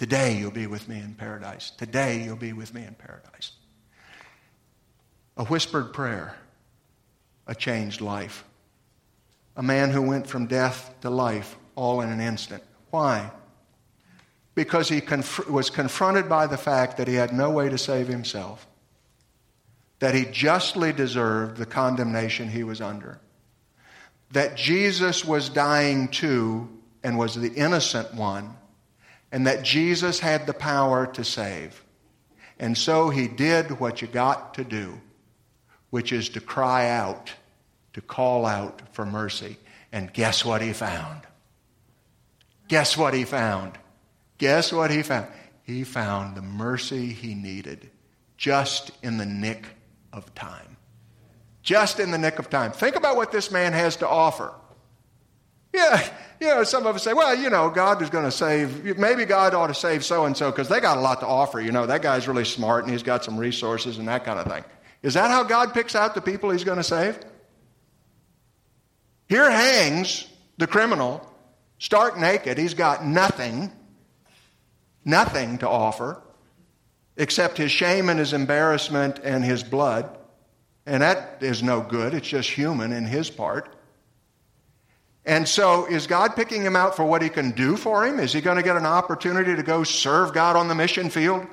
Today 0.00 0.38
you'll 0.38 0.50
be 0.50 0.66
with 0.66 0.88
me 0.88 0.98
in 0.98 1.12
paradise. 1.12 1.72
Today 1.72 2.22
you'll 2.22 2.34
be 2.34 2.54
with 2.54 2.72
me 2.72 2.86
in 2.86 2.94
paradise. 2.94 3.52
A 5.36 5.44
whispered 5.44 5.92
prayer, 5.92 6.38
a 7.46 7.54
changed 7.54 8.00
life. 8.00 8.42
A 9.58 9.62
man 9.62 9.90
who 9.90 10.00
went 10.00 10.26
from 10.26 10.46
death 10.46 10.94
to 11.02 11.10
life 11.10 11.54
all 11.74 12.00
in 12.00 12.08
an 12.08 12.18
instant. 12.18 12.62
Why? 12.88 13.30
Because 14.54 14.88
he 14.88 15.02
conf- 15.02 15.46
was 15.50 15.68
confronted 15.68 16.30
by 16.30 16.46
the 16.46 16.56
fact 16.56 16.96
that 16.96 17.06
he 17.06 17.16
had 17.16 17.34
no 17.34 17.50
way 17.50 17.68
to 17.68 17.76
save 17.76 18.08
himself, 18.08 18.66
that 19.98 20.14
he 20.14 20.24
justly 20.24 20.94
deserved 20.94 21.58
the 21.58 21.66
condemnation 21.66 22.48
he 22.48 22.64
was 22.64 22.80
under, 22.80 23.20
that 24.30 24.56
Jesus 24.56 25.26
was 25.26 25.50
dying 25.50 26.08
too 26.08 26.70
and 27.04 27.18
was 27.18 27.34
the 27.34 27.52
innocent 27.52 28.14
one 28.14 28.56
and 29.32 29.46
that 29.46 29.62
Jesus 29.62 30.20
had 30.20 30.46
the 30.46 30.54
power 30.54 31.06
to 31.06 31.24
save. 31.24 31.82
And 32.58 32.76
so 32.76 33.08
he 33.08 33.28
did 33.28 33.80
what 33.80 34.02
you 34.02 34.08
got 34.08 34.54
to 34.54 34.64
do, 34.64 35.00
which 35.90 36.12
is 36.12 36.28
to 36.30 36.40
cry 36.40 36.88
out, 36.88 37.32
to 37.94 38.00
call 38.00 38.44
out 38.44 38.82
for 38.92 39.06
mercy. 39.06 39.56
And 39.92 40.12
guess 40.12 40.44
what 40.44 40.62
he 40.62 40.72
found? 40.72 41.22
Guess 42.68 42.96
what 42.96 43.14
he 43.14 43.24
found? 43.24 43.78
Guess 44.38 44.72
what 44.72 44.90
he 44.90 45.02
found? 45.02 45.26
He 45.62 45.84
found 45.84 46.36
the 46.36 46.42
mercy 46.42 47.06
he 47.12 47.34
needed 47.34 47.90
just 48.36 48.90
in 49.02 49.18
the 49.18 49.26
nick 49.26 49.66
of 50.12 50.34
time. 50.34 50.76
Just 51.62 52.00
in 52.00 52.10
the 52.10 52.18
nick 52.18 52.38
of 52.38 52.48
time. 52.48 52.72
Think 52.72 52.96
about 52.96 53.16
what 53.16 53.32
this 53.32 53.50
man 53.50 53.72
has 53.72 53.96
to 53.96 54.08
offer. 54.08 54.52
Yeah, 55.72 56.08
you 56.40 56.48
know, 56.48 56.64
some 56.64 56.86
of 56.86 56.96
us 56.96 57.04
say, 57.04 57.12
well, 57.12 57.34
you 57.34 57.50
know, 57.50 57.70
God 57.70 58.02
is 58.02 58.10
going 58.10 58.24
to 58.24 58.30
save, 58.30 58.98
maybe 58.98 59.24
God 59.24 59.54
ought 59.54 59.68
to 59.68 59.74
save 59.74 60.04
so 60.04 60.24
and 60.24 60.36
so 60.36 60.50
because 60.50 60.68
they 60.68 60.80
got 60.80 60.98
a 60.98 61.00
lot 61.00 61.20
to 61.20 61.26
offer. 61.26 61.60
You 61.60 61.70
know, 61.70 61.86
that 61.86 62.02
guy's 62.02 62.26
really 62.26 62.44
smart 62.44 62.84
and 62.84 62.92
he's 62.92 63.02
got 63.02 63.24
some 63.24 63.36
resources 63.36 63.98
and 63.98 64.08
that 64.08 64.24
kind 64.24 64.38
of 64.38 64.46
thing. 64.50 64.64
Is 65.02 65.14
that 65.14 65.30
how 65.30 65.44
God 65.44 65.72
picks 65.72 65.94
out 65.94 66.14
the 66.14 66.20
people 66.20 66.50
he's 66.50 66.64
going 66.64 66.78
to 66.78 66.84
save? 66.84 67.18
Here 69.28 69.50
hangs 69.50 70.26
the 70.58 70.66
criminal, 70.66 71.26
stark 71.78 72.18
naked. 72.18 72.58
He's 72.58 72.74
got 72.74 73.04
nothing, 73.06 73.70
nothing 75.04 75.58
to 75.58 75.68
offer 75.68 76.20
except 77.16 77.58
his 77.58 77.70
shame 77.70 78.08
and 78.08 78.18
his 78.18 78.32
embarrassment 78.32 79.20
and 79.22 79.44
his 79.44 79.62
blood. 79.62 80.16
And 80.86 81.02
that 81.02 81.38
is 81.42 81.62
no 81.62 81.80
good. 81.80 82.14
It's 82.14 82.26
just 82.26 82.50
human 82.50 82.92
in 82.92 83.04
his 83.04 83.30
part. 83.30 83.76
And 85.26 85.46
so, 85.46 85.86
is 85.86 86.06
God 86.06 86.34
picking 86.34 86.62
him 86.62 86.76
out 86.76 86.96
for 86.96 87.04
what 87.04 87.20
he 87.20 87.28
can 87.28 87.50
do 87.50 87.76
for 87.76 88.06
him? 88.06 88.18
Is 88.18 88.32
he 88.32 88.40
going 88.40 88.56
to 88.56 88.62
get 88.62 88.76
an 88.76 88.86
opportunity 88.86 89.54
to 89.54 89.62
go 89.62 89.84
serve 89.84 90.32
God 90.32 90.56
on 90.56 90.68
the 90.68 90.74
mission 90.74 91.10
field? 91.10 91.46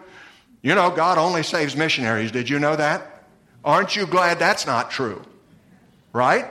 You 0.62 0.74
know, 0.74 0.90
God 0.90 1.18
only 1.18 1.44
saves 1.44 1.76
missionaries. 1.76 2.32
Did 2.32 2.50
you 2.50 2.60
know 2.60 2.76
that? 2.76 3.24
Aren't 3.64 3.96
you 3.96 4.08
glad 4.08 4.40
that's 4.40 4.66
not 4.66 4.90
true? 4.90 5.22
Right? 6.14 6.46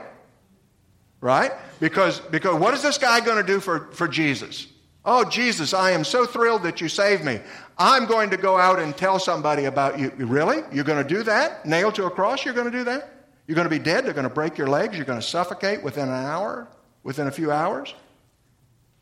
Right? 1.19 1.51
Because, 1.79 2.19
because 2.19 2.59
what 2.59 2.73
is 2.73 2.83
this 2.83 2.97
guy 2.97 3.19
going 3.19 3.43
to 3.43 3.51
do 3.51 3.59
for, 3.59 3.89
for 3.91 4.07
Jesus? 4.07 4.67
Oh, 5.03 5.23
Jesus, 5.23 5.73
I 5.73 5.91
am 5.91 6.03
so 6.03 6.25
thrilled 6.25 6.63
that 6.63 6.81
you 6.81 6.89
saved 6.89 7.23
me. 7.23 7.39
I'm 7.77 8.05
going 8.05 8.29
to 8.31 8.37
go 8.37 8.57
out 8.57 8.79
and 8.79 8.95
tell 8.95 9.19
somebody 9.19 9.65
about 9.65 9.97
you. 9.97 10.11
Really? 10.17 10.63
You're 10.71 10.83
going 10.83 11.01
to 11.05 11.07
do 11.07 11.23
that? 11.23 11.65
Nailed 11.65 11.95
to 11.95 12.05
a 12.05 12.09
cross? 12.11 12.45
You're 12.45 12.53
going 12.53 12.69
to 12.69 12.77
do 12.77 12.83
that? 12.83 13.09
You're 13.47 13.55
going 13.55 13.69
to 13.69 13.69
be 13.69 13.79
dead? 13.79 14.05
They're 14.05 14.13
going 14.13 14.27
to 14.27 14.33
break 14.33 14.57
your 14.57 14.67
legs? 14.67 14.95
You're 14.95 15.05
going 15.05 15.19
to 15.19 15.25
suffocate 15.25 15.81
within 15.81 16.09
an 16.09 16.25
hour? 16.25 16.67
Within 17.07 17.25
a 17.25 17.31
few 17.31 17.49
hours? 17.53 17.93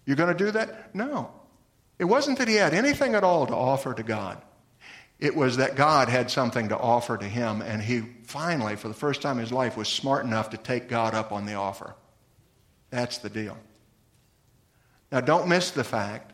You're 0.05 0.15
going 0.15 0.31
to 0.31 0.45
do 0.45 0.51
that? 0.51 0.93
No. 0.93 1.31
It 1.97 2.05
wasn't 2.05 2.37
that 2.37 2.47
he 2.47 2.53
had 2.53 2.75
anything 2.75 3.15
at 3.15 3.23
all 3.23 3.47
to 3.47 3.55
offer 3.55 3.95
to 3.95 4.03
God. 4.03 4.39
It 5.17 5.35
was 5.35 5.57
that 5.57 5.75
God 5.75 6.07
had 6.07 6.29
something 6.29 6.69
to 6.69 6.77
offer 6.77 7.17
to 7.17 7.25
him, 7.25 7.63
and 7.63 7.81
he 7.81 8.03
finally, 8.25 8.75
for 8.75 8.89
the 8.89 8.93
first 8.93 9.23
time 9.23 9.37
in 9.37 9.41
his 9.41 9.51
life, 9.51 9.75
was 9.75 9.87
smart 9.87 10.23
enough 10.23 10.51
to 10.51 10.57
take 10.57 10.87
God 10.87 11.15
up 11.15 11.31
on 11.31 11.47
the 11.47 11.55
offer. 11.55 11.95
That's 12.91 13.17
the 13.17 13.29
deal. 13.29 13.57
Now, 15.11 15.21
don't 15.21 15.47
miss 15.47 15.71
the 15.71 15.83
fact 15.83 16.31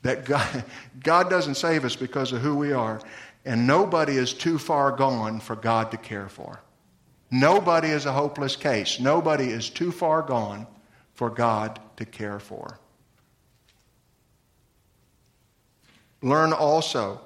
that 0.00 0.24
God, 0.24 0.64
God 1.02 1.28
doesn't 1.28 1.56
save 1.56 1.84
us 1.84 1.94
because 1.94 2.32
of 2.32 2.40
who 2.40 2.56
we 2.56 2.72
are, 2.72 3.02
and 3.44 3.66
nobody 3.66 4.16
is 4.16 4.32
too 4.32 4.56
far 4.56 4.92
gone 4.92 5.40
for 5.40 5.56
God 5.56 5.90
to 5.90 5.98
care 5.98 6.30
for. 6.30 6.62
Nobody 7.30 7.88
is 7.88 8.06
a 8.06 8.12
hopeless 8.12 8.56
case. 8.56 8.98
Nobody 8.98 9.50
is 9.50 9.68
too 9.68 9.92
far 9.92 10.22
gone 10.22 10.66
for 11.22 11.30
God 11.30 11.78
to 11.94 12.04
care 12.04 12.40
for. 12.40 12.80
Learn 16.20 16.52
also 16.52 17.20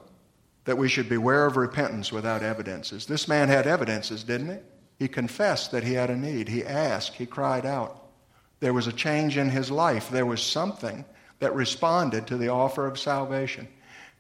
that 0.67 0.77
we 0.77 0.87
should 0.87 1.09
beware 1.09 1.47
of 1.47 1.57
repentance 1.57 2.13
without 2.13 2.43
evidences. 2.43 3.07
This 3.07 3.27
man 3.27 3.49
had 3.49 3.67
evidences, 3.67 4.23
didn't 4.23 4.51
he? 4.51 4.59
He 4.99 5.09
confessed 5.09 5.71
that 5.71 5.83
he 5.83 5.95
had 5.95 6.11
a 6.11 6.17
need. 6.17 6.47
He 6.47 6.63
asked, 6.63 7.15
he 7.15 7.25
cried 7.25 7.65
out. 7.65 8.09
There 8.61 8.75
was 8.75 8.87
a 8.87 8.93
change 8.93 9.39
in 9.39 9.49
his 9.49 9.71
life. 9.71 10.11
There 10.11 10.27
was 10.27 10.43
something 10.43 11.03
that 11.39 11.55
responded 11.55 12.27
to 12.27 12.37
the 12.37 12.49
offer 12.49 12.87
of 12.87 12.99
salvation. 12.99 13.67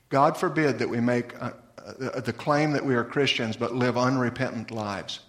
God 0.08 0.38
forbid 0.38 0.78
that 0.78 0.88
we 0.88 1.00
make 1.00 1.34
uh, 1.38 1.50
uh, 1.84 2.20
the 2.20 2.32
claim 2.32 2.72
that 2.72 2.86
we 2.86 2.94
are 2.94 3.04
Christians 3.04 3.58
but 3.58 3.74
live 3.74 3.98
unrepentant 3.98 4.70
lives. 4.70 5.20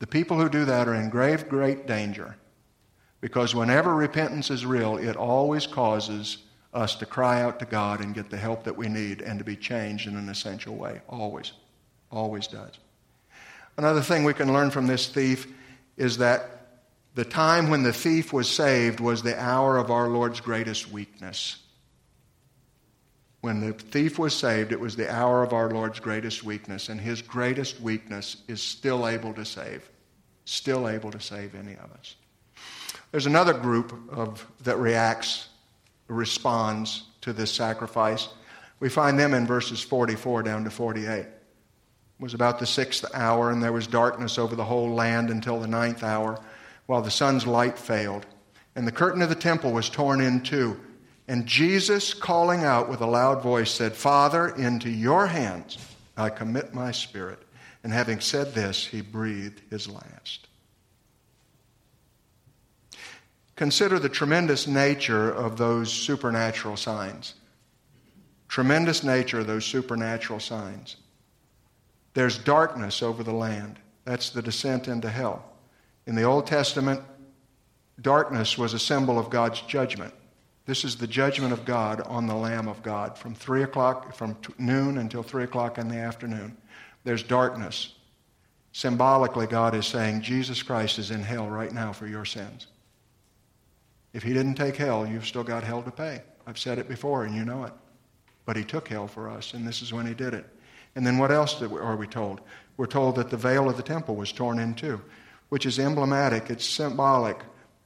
The 0.00 0.08
people 0.08 0.36
who 0.36 0.48
do 0.48 0.64
that 0.64 0.88
are 0.88 0.96
in 0.96 1.10
grave, 1.10 1.48
great 1.48 1.86
danger. 1.86 2.34
Because 3.26 3.56
whenever 3.56 3.92
repentance 3.92 4.52
is 4.52 4.64
real, 4.64 4.98
it 4.98 5.16
always 5.16 5.66
causes 5.66 6.38
us 6.72 6.94
to 6.94 7.06
cry 7.06 7.42
out 7.42 7.58
to 7.58 7.64
God 7.64 8.00
and 8.00 8.14
get 8.14 8.30
the 8.30 8.36
help 8.36 8.62
that 8.62 8.76
we 8.76 8.86
need 8.86 9.20
and 9.20 9.40
to 9.40 9.44
be 9.44 9.56
changed 9.56 10.06
in 10.06 10.14
an 10.14 10.28
essential 10.28 10.76
way. 10.76 11.00
Always. 11.08 11.50
Always 12.12 12.46
does. 12.46 12.78
Another 13.76 14.00
thing 14.00 14.22
we 14.22 14.32
can 14.32 14.52
learn 14.52 14.70
from 14.70 14.86
this 14.86 15.08
thief 15.08 15.52
is 15.96 16.18
that 16.18 16.68
the 17.16 17.24
time 17.24 17.68
when 17.68 17.82
the 17.82 17.92
thief 17.92 18.32
was 18.32 18.48
saved 18.48 19.00
was 19.00 19.24
the 19.24 19.36
hour 19.36 19.76
of 19.76 19.90
our 19.90 20.06
Lord's 20.06 20.40
greatest 20.40 20.92
weakness. 20.92 21.56
When 23.40 23.58
the 23.58 23.72
thief 23.72 24.20
was 24.20 24.34
saved, 24.34 24.70
it 24.70 24.78
was 24.78 24.94
the 24.94 25.12
hour 25.12 25.42
of 25.42 25.52
our 25.52 25.68
Lord's 25.68 25.98
greatest 25.98 26.44
weakness, 26.44 26.88
and 26.88 27.00
his 27.00 27.22
greatest 27.22 27.80
weakness 27.80 28.36
is 28.46 28.62
still 28.62 29.08
able 29.08 29.34
to 29.34 29.44
save, 29.44 29.90
still 30.44 30.88
able 30.88 31.10
to 31.10 31.20
save 31.20 31.56
any 31.56 31.72
of 31.72 31.90
us. 31.90 32.14
There's 33.10 33.26
another 33.26 33.52
group 33.52 33.92
of, 34.10 34.46
that 34.64 34.78
reacts, 34.78 35.48
responds 36.08 37.04
to 37.22 37.32
this 37.32 37.52
sacrifice. 37.52 38.28
We 38.80 38.88
find 38.88 39.18
them 39.18 39.34
in 39.34 39.46
verses 39.46 39.80
44 39.80 40.42
down 40.42 40.64
to 40.64 40.70
48. 40.70 41.08
It 41.08 41.32
was 42.18 42.34
about 42.34 42.58
the 42.58 42.66
sixth 42.66 43.04
hour, 43.14 43.50
and 43.50 43.62
there 43.62 43.72
was 43.72 43.86
darkness 43.86 44.38
over 44.38 44.56
the 44.56 44.64
whole 44.64 44.90
land 44.90 45.30
until 45.30 45.60
the 45.60 45.66
ninth 45.66 46.02
hour, 46.02 46.40
while 46.86 47.02
the 47.02 47.10
sun's 47.10 47.46
light 47.46 47.78
failed. 47.78 48.26
And 48.74 48.86
the 48.86 48.92
curtain 48.92 49.22
of 49.22 49.28
the 49.28 49.34
temple 49.34 49.72
was 49.72 49.90
torn 49.90 50.20
in 50.20 50.42
two. 50.42 50.78
And 51.28 51.46
Jesus, 51.46 52.14
calling 52.14 52.64
out 52.64 52.88
with 52.88 53.00
a 53.00 53.06
loud 53.06 53.42
voice, 53.42 53.70
said, 53.70 53.94
Father, 53.94 54.48
into 54.48 54.88
your 54.88 55.26
hands 55.26 55.78
I 56.16 56.30
commit 56.30 56.72
my 56.72 56.92
spirit. 56.92 57.40
And 57.82 57.92
having 57.92 58.20
said 58.20 58.54
this, 58.54 58.86
he 58.86 59.00
breathed 59.00 59.60
his 59.70 59.88
last. 59.88 60.45
Consider 63.56 63.98
the 63.98 64.08
tremendous 64.08 64.66
nature 64.66 65.30
of 65.32 65.56
those 65.56 65.90
supernatural 65.90 66.76
signs. 66.76 67.34
Tremendous 68.48 69.02
nature 69.02 69.40
of 69.40 69.46
those 69.46 69.64
supernatural 69.64 70.40
signs. 70.40 70.96
There's 72.14 72.38
darkness 72.38 73.02
over 73.02 73.22
the 73.22 73.32
land. 73.32 73.78
That's 74.04 74.30
the 74.30 74.42
descent 74.42 74.88
into 74.88 75.08
hell. 75.08 75.44
In 76.06 76.14
the 76.14 76.22
Old 76.22 76.46
Testament, 76.46 77.00
darkness 78.00 78.56
was 78.56 78.74
a 78.74 78.78
symbol 78.78 79.18
of 79.18 79.30
God's 79.30 79.62
judgment. 79.62 80.14
This 80.66 80.84
is 80.84 80.96
the 80.96 81.06
judgment 81.06 81.52
of 81.52 81.64
God 81.64 82.02
on 82.02 82.26
the 82.26 82.34
Lamb 82.34 82.68
of 82.68 82.82
God 82.82 83.16
from 83.16 83.34
3 83.34 83.62
o'clock, 83.62 84.14
from 84.14 84.36
noon 84.58 84.98
until 84.98 85.22
3 85.22 85.44
o'clock 85.44 85.78
in 85.78 85.88
the 85.88 85.96
afternoon. 85.96 86.56
There's 87.04 87.22
darkness. 87.22 87.94
Symbolically, 88.72 89.46
God 89.46 89.74
is 89.74 89.86
saying 89.86 90.22
Jesus 90.22 90.62
Christ 90.62 90.98
is 90.98 91.10
in 91.10 91.22
hell 91.22 91.48
right 91.48 91.72
now 91.72 91.92
for 91.92 92.06
your 92.06 92.24
sins. 92.24 92.66
If 94.16 94.22
he 94.22 94.32
didn't 94.32 94.54
take 94.54 94.76
hell, 94.76 95.06
you've 95.06 95.26
still 95.26 95.44
got 95.44 95.62
hell 95.62 95.82
to 95.82 95.90
pay. 95.90 96.22
I've 96.46 96.58
said 96.58 96.78
it 96.78 96.88
before, 96.88 97.26
and 97.26 97.34
you 97.34 97.44
know 97.44 97.64
it. 97.64 97.74
But 98.46 98.56
he 98.56 98.64
took 98.64 98.88
hell 98.88 99.06
for 99.06 99.28
us, 99.28 99.52
and 99.52 99.68
this 99.68 99.82
is 99.82 99.92
when 99.92 100.06
he 100.06 100.14
did 100.14 100.32
it. 100.32 100.46
And 100.94 101.06
then 101.06 101.18
what 101.18 101.30
else 101.30 101.60
are 101.60 101.96
we 101.96 102.06
told? 102.06 102.40
We're 102.78 102.86
told 102.86 103.16
that 103.16 103.28
the 103.28 103.36
veil 103.36 103.68
of 103.68 103.76
the 103.76 103.82
temple 103.82 104.16
was 104.16 104.32
torn 104.32 104.58
in 104.58 104.72
two, 104.72 105.02
which 105.50 105.66
is 105.66 105.78
emblematic, 105.78 106.48
it's 106.48 106.64
symbolic 106.64 107.38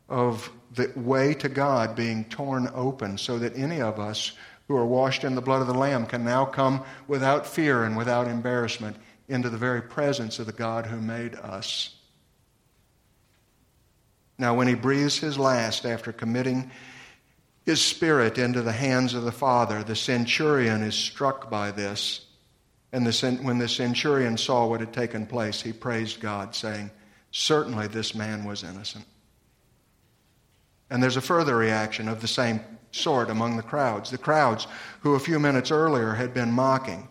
of 0.08 0.48
the 0.76 0.92
way 0.94 1.34
to 1.34 1.48
God 1.48 1.96
being 1.96 2.24
torn 2.26 2.70
open 2.74 3.18
so 3.18 3.36
that 3.40 3.56
any 3.56 3.80
of 3.80 3.98
us 3.98 4.30
who 4.68 4.76
are 4.76 4.86
washed 4.86 5.24
in 5.24 5.34
the 5.34 5.42
blood 5.42 5.62
of 5.62 5.66
the 5.66 5.74
Lamb 5.74 6.06
can 6.06 6.24
now 6.24 6.44
come 6.44 6.84
without 7.08 7.44
fear 7.44 7.82
and 7.82 7.96
without 7.96 8.28
embarrassment 8.28 8.96
into 9.26 9.50
the 9.50 9.58
very 9.58 9.82
presence 9.82 10.38
of 10.38 10.46
the 10.46 10.52
God 10.52 10.86
who 10.86 11.00
made 11.00 11.34
us. 11.34 11.96
Now, 14.40 14.54
when 14.54 14.68
he 14.68 14.74
breathes 14.74 15.18
his 15.18 15.38
last 15.38 15.84
after 15.84 16.12
committing 16.12 16.70
his 17.66 17.82
spirit 17.82 18.38
into 18.38 18.62
the 18.62 18.72
hands 18.72 19.12
of 19.12 19.24
the 19.24 19.30
Father, 19.30 19.84
the 19.84 19.94
centurion 19.94 20.82
is 20.82 20.94
struck 20.94 21.50
by 21.50 21.70
this. 21.70 22.24
And 22.90 23.06
the, 23.06 23.38
when 23.42 23.58
the 23.58 23.68
centurion 23.68 24.38
saw 24.38 24.66
what 24.66 24.80
had 24.80 24.94
taken 24.94 25.26
place, 25.26 25.60
he 25.60 25.74
praised 25.74 26.20
God, 26.20 26.54
saying, 26.54 26.90
Certainly 27.32 27.88
this 27.88 28.14
man 28.14 28.44
was 28.44 28.64
innocent. 28.64 29.04
And 30.88 31.02
there's 31.02 31.18
a 31.18 31.20
further 31.20 31.54
reaction 31.54 32.08
of 32.08 32.22
the 32.22 32.26
same 32.26 32.60
sort 32.92 33.28
among 33.28 33.58
the 33.58 33.62
crowds. 33.62 34.10
The 34.10 34.16
crowds 34.16 34.66
who 35.00 35.16
a 35.16 35.20
few 35.20 35.38
minutes 35.38 35.70
earlier 35.70 36.14
had 36.14 36.32
been 36.32 36.50
mocking, 36.50 37.06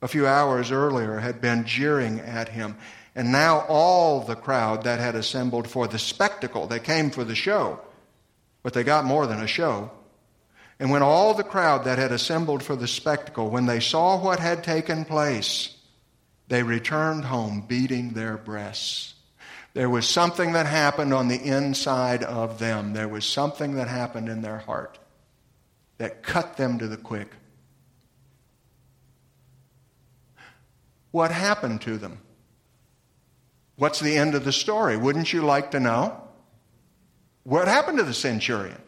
a 0.00 0.06
few 0.06 0.28
hours 0.28 0.70
earlier 0.70 1.18
had 1.18 1.40
been 1.40 1.66
jeering 1.66 2.20
at 2.20 2.48
him. 2.48 2.76
And 3.18 3.32
now 3.32 3.66
all 3.68 4.20
the 4.20 4.36
crowd 4.36 4.84
that 4.84 5.00
had 5.00 5.16
assembled 5.16 5.68
for 5.68 5.88
the 5.88 5.98
spectacle, 5.98 6.68
they 6.68 6.78
came 6.78 7.10
for 7.10 7.24
the 7.24 7.34
show, 7.34 7.80
but 8.62 8.74
they 8.74 8.84
got 8.84 9.04
more 9.04 9.26
than 9.26 9.40
a 9.40 9.46
show. 9.48 9.90
And 10.78 10.92
when 10.92 11.02
all 11.02 11.34
the 11.34 11.42
crowd 11.42 11.82
that 11.82 11.98
had 11.98 12.12
assembled 12.12 12.62
for 12.62 12.76
the 12.76 12.86
spectacle, 12.86 13.50
when 13.50 13.66
they 13.66 13.80
saw 13.80 14.22
what 14.22 14.38
had 14.38 14.62
taken 14.62 15.04
place, 15.04 15.76
they 16.46 16.62
returned 16.62 17.24
home 17.24 17.64
beating 17.66 18.10
their 18.10 18.36
breasts. 18.36 19.14
There 19.74 19.90
was 19.90 20.08
something 20.08 20.52
that 20.52 20.66
happened 20.66 21.12
on 21.12 21.26
the 21.26 21.42
inside 21.42 22.22
of 22.22 22.60
them. 22.60 22.92
There 22.92 23.08
was 23.08 23.24
something 23.24 23.74
that 23.74 23.88
happened 23.88 24.28
in 24.28 24.42
their 24.42 24.58
heart 24.58 24.96
that 25.96 26.22
cut 26.22 26.56
them 26.56 26.78
to 26.78 26.86
the 26.86 26.96
quick. 26.96 27.32
What 31.10 31.32
happened 31.32 31.80
to 31.80 31.98
them? 31.98 32.20
What's 33.78 34.00
the 34.00 34.16
end 34.16 34.34
of 34.34 34.44
the 34.44 34.52
story? 34.52 34.96
Wouldn't 34.96 35.32
you 35.32 35.42
like 35.42 35.70
to 35.70 35.80
know? 35.80 36.20
What 37.44 37.68
happened 37.68 37.98
to 37.98 38.04
the 38.04 38.12
centurion? 38.12 38.82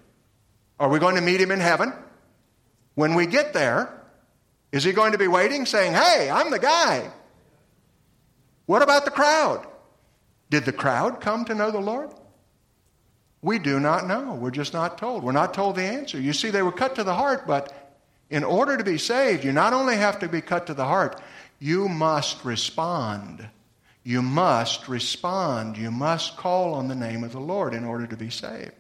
Are 0.80 0.88
we 0.88 0.98
going 0.98 1.14
to 1.14 1.20
meet 1.20 1.40
him 1.40 1.52
in 1.52 1.60
heaven? 1.60 1.92
When 2.96 3.14
we 3.14 3.26
get 3.26 3.52
there, 3.52 4.02
is 4.72 4.82
he 4.82 4.90
going 4.90 5.12
to 5.12 5.18
be 5.18 5.28
waiting 5.28 5.64
saying, 5.64 5.92
Hey, 5.92 6.28
I'm 6.28 6.50
the 6.50 6.58
guy? 6.58 7.08
What 8.66 8.82
about 8.82 9.04
the 9.04 9.12
crowd? 9.12 9.64
Did 10.50 10.64
the 10.64 10.72
crowd 10.72 11.20
come 11.20 11.44
to 11.44 11.54
know 11.54 11.70
the 11.70 11.78
Lord? 11.78 12.10
We 13.42 13.60
do 13.60 13.78
not 13.78 14.08
know. 14.08 14.34
We're 14.34 14.50
just 14.50 14.72
not 14.72 14.98
told. 14.98 15.22
We're 15.22 15.30
not 15.30 15.54
told 15.54 15.76
the 15.76 15.82
answer. 15.82 16.20
You 16.20 16.32
see, 16.32 16.50
they 16.50 16.62
were 16.62 16.72
cut 16.72 16.96
to 16.96 17.04
the 17.04 17.14
heart, 17.14 17.46
but 17.46 17.94
in 18.28 18.42
order 18.42 18.76
to 18.76 18.84
be 18.84 18.98
saved, 18.98 19.44
you 19.44 19.52
not 19.52 19.72
only 19.72 19.96
have 19.96 20.18
to 20.18 20.28
be 20.28 20.40
cut 20.40 20.66
to 20.66 20.74
the 20.74 20.84
heart, 20.84 21.20
you 21.60 21.88
must 21.88 22.44
respond. 22.44 23.48
You 24.02 24.22
must 24.22 24.88
respond. 24.88 25.76
You 25.76 25.90
must 25.90 26.36
call 26.36 26.74
on 26.74 26.88
the 26.88 26.94
name 26.94 27.24
of 27.24 27.32
the 27.32 27.40
Lord 27.40 27.74
in 27.74 27.84
order 27.84 28.06
to 28.06 28.16
be 28.16 28.30
saved. 28.30 28.72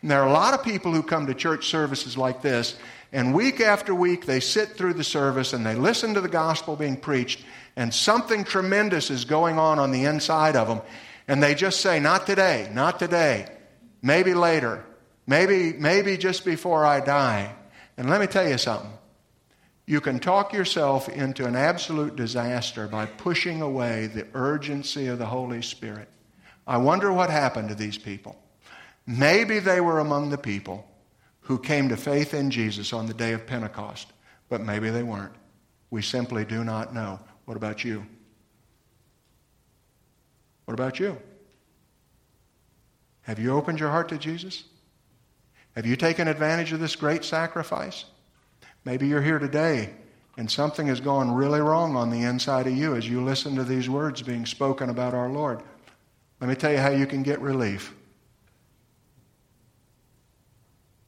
And 0.00 0.10
there 0.10 0.22
are 0.22 0.28
a 0.28 0.32
lot 0.32 0.54
of 0.54 0.62
people 0.62 0.92
who 0.92 1.02
come 1.02 1.26
to 1.26 1.34
church 1.34 1.68
services 1.68 2.16
like 2.16 2.40
this, 2.40 2.76
and 3.12 3.34
week 3.34 3.60
after 3.60 3.94
week 3.94 4.26
they 4.26 4.38
sit 4.38 4.70
through 4.70 4.94
the 4.94 5.04
service 5.04 5.52
and 5.52 5.66
they 5.66 5.74
listen 5.74 6.14
to 6.14 6.20
the 6.20 6.28
gospel 6.28 6.76
being 6.76 6.96
preached, 6.96 7.42
and 7.74 7.92
something 7.92 8.44
tremendous 8.44 9.10
is 9.10 9.24
going 9.24 9.58
on 9.58 9.78
on 9.78 9.90
the 9.90 10.04
inside 10.04 10.54
of 10.54 10.68
them. 10.68 10.82
And 11.26 11.42
they 11.42 11.54
just 11.54 11.80
say, 11.80 11.98
Not 11.98 12.26
today, 12.26 12.70
not 12.72 12.98
today, 12.98 13.48
maybe 14.00 14.34
later, 14.34 14.84
maybe, 15.26 15.72
maybe 15.72 16.16
just 16.16 16.44
before 16.44 16.84
I 16.84 17.00
die. 17.00 17.54
And 17.96 18.08
let 18.08 18.20
me 18.20 18.28
tell 18.28 18.48
you 18.48 18.58
something. 18.58 18.97
You 19.88 20.02
can 20.02 20.18
talk 20.20 20.52
yourself 20.52 21.08
into 21.08 21.46
an 21.46 21.56
absolute 21.56 22.14
disaster 22.14 22.86
by 22.86 23.06
pushing 23.06 23.62
away 23.62 24.06
the 24.06 24.26
urgency 24.34 25.06
of 25.06 25.18
the 25.18 25.24
Holy 25.24 25.62
Spirit. 25.62 26.10
I 26.66 26.76
wonder 26.76 27.10
what 27.10 27.30
happened 27.30 27.70
to 27.70 27.74
these 27.74 27.96
people. 27.96 28.38
Maybe 29.06 29.60
they 29.60 29.80
were 29.80 30.00
among 30.00 30.28
the 30.28 30.36
people 30.36 30.86
who 31.40 31.58
came 31.58 31.88
to 31.88 31.96
faith 31.96 32.34
in 32.34 32.50
Jesus 32.50 32.92
on 32.92 33.06
the 33.06 33.14
day 33.14 33.32
of 33.32 33.46
Pentecost, 33.46 34.12
but 34.50 34.60
maybe 34.60 34.90
they 34.90 35.02
weren't. 35.02 35.32
We 35.88 36.02
simply 36.02 36.44
do 36.44 36.64
not 36.64 36.92
know. 36.92 37.18
What 37.46 37.56
about 37.56 37.82
you? 37.82 38.04
What 40.66 40.74
about 40.74 41.00
you? 41.00 41.16
Have 43.22 43.38
you 43.38 43.54
opened 43.54 43.80
your 43.80 43.88
heart 43.88 44.10
to 44.10 44.18
Jesus? 44.18 44.64
Have 45.76 45.86
you 45.86 45.96
taken 45.96 46.28
advantage 46.28 46.74
of 46.74 46.80
this 46.80 46.94
great 46.94 47.24
sacrifice? 47.24 48.04
Maybe 48.84 49.06
you're 49.06 49.22
here 49.22 49.38
today 49.38 49.94
and 50.36 50.50
something 50.50 50.86
has 50.86 51.00
gone 51.00 51.34
really 51.34 51.60
wrong 51.60 51.96
on 51.96 52.10
the 52.10 52.22
inside 52.22 52.66
of 52.66 52.76
you 52.76 52.94
as 52.94 53.08
you 53.08 53.22
listen 53.22 53.56
to 53.56 53.64
these 53.64 53.88
words 53.88 54.22
being 54.22 54.46
spoken 54.46 54.90
about 54.90 55.14
our 55.14 55.28
Lord. 55.28 55.62
Let 56.40 56.48
me 56.48 56.54
tell 56.54 56.72
you 56.72 56.78
how 56.78 56.90
you 56.90 57.06
can 57.06 57.22
get 57.22 57.40
relief. 57.40 57.94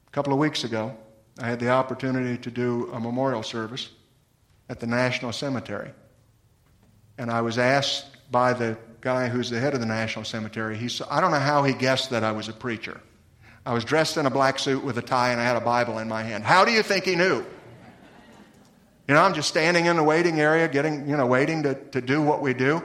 A 0.09 0.11
couple 0.11 0.33
of 0.33 0.38
weeks 0.38 0.64
ago, 0.64 0.96
I 1.38 1.46
had 1.46 1.61
the 1.61 1.70
opportunity 1.70 2.37
to 2.38 2.50
do 2.50 2.90
a 2.92 2.98
memorial 2.98 3.42
service 3.42 3.90
at 4.68 4.80
the 4.80 4.87
National 4.87 5.33
Cemetery 5.33 5.92
and 7.20 7.30
I 7.30 7.42
was 7.42 7.59
asked 7.59 8.06
by 8.30 8.54
the 8.54 8.78
guy 9.02 9.28
who's 9.28 9.50
the 9.50 9.61
head 9.61 9.74
of 9.74 9.80
the 9.80 9.87
National 9.87 10.24
Cemetery, 10.24 10.78
he 10.78 10.88
said, 10.88 11.06
I 11.11 11.20
don't 11.20 11.33
know 11.33 11.38
how 11.38 11.62
he 11.62 11.74
guessed 11.74 12.09
that 12.11 12.24
I 12.24 12.33
was 12.33 12.48
a 12.48 12.52
preacher. 12.54 12.98
I 13.66 13.74
was 13.74 13.85
dressed 13.85 14.16
in 14.16 14.24
a 14.24 14.30
black 14.30 14.59
suit 14.59 14.83
with 14.83 14.96
a 14.96 15.02
tie 15.02 15.30
and 15.30 15.38
I 15.38 15.44
had 15.44 15.56
a 15.56 15.61
Bible 15.61 15.98
in 15.98 16.09
my 16.09 16.22
hand. 16.22 16.44
How 16.44 16.64
do 16.64 16.72
you 16.72 16.83
think 16.83 17.04
he 17.04 17.16
knew? 17.16 17.44
You 19.11 19.16
know, 19.16 19.23
I'm 19.23 19.35
just 19.35 19.49
standing 19.49 19.87
in 19.87 19.96
the 19.96 20.05
waiting 20.05 20.38
area, 20.38 20.68
getting, 20.68 21.09
you 21.09 21.16
know, 21.16 21.27
waiting 21.27 21.64
to, 21.64 21.75
to 21.75 22.01
do 22.01 22.23
what 22.23 22.40
we 22.40 22.55
do. 22.55 22.81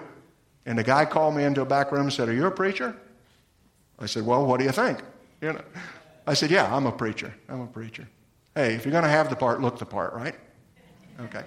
And 0.66 0.76
the 0.76 0.84
guy 0.84 1.06
called 1.06 1.36
me 1.36 1.44
into 1.44 1.62
a 1.62 1.66
back 1.66 1.92
room 1.92 2.02
and 2.02 2.12
said, 2.12 2.28
Are 2.28 2.34
you 2.34 2.48
a 2.48 2.52
preacher? 2.52 2.96
I 4.00 4.08
said, 4.08 4.26
Well, 4.26 4.44
what 4.48 4.58
do 4.58 4.66
you 4.66 4.72
think? 4.72 5.04
You 5.40 5.54
know, 5.54 5.62
I 6.26 6.34
said, 6.34 6.50
Yeah, 6.50 6.76
I'm 6.76 6.88
a 6.88 6.92
preacher. 6.92 7.32
I'm 7.48 7.62
a 7.62 7.68
preacher. 7.68 8.08
Hey, 8.56 8.74
if 8.74 8.86
you're 8.86 8.92
going 8.92 9.04
to 9.04 9.10
have 9.10 9.30
the 9.30 9.36
part, 9.36 9.62
look 9.62 9.78
the 9.78 9.86
part, 9.86 10.14
right? 10.14 10.34
Okay. 11.26 11.44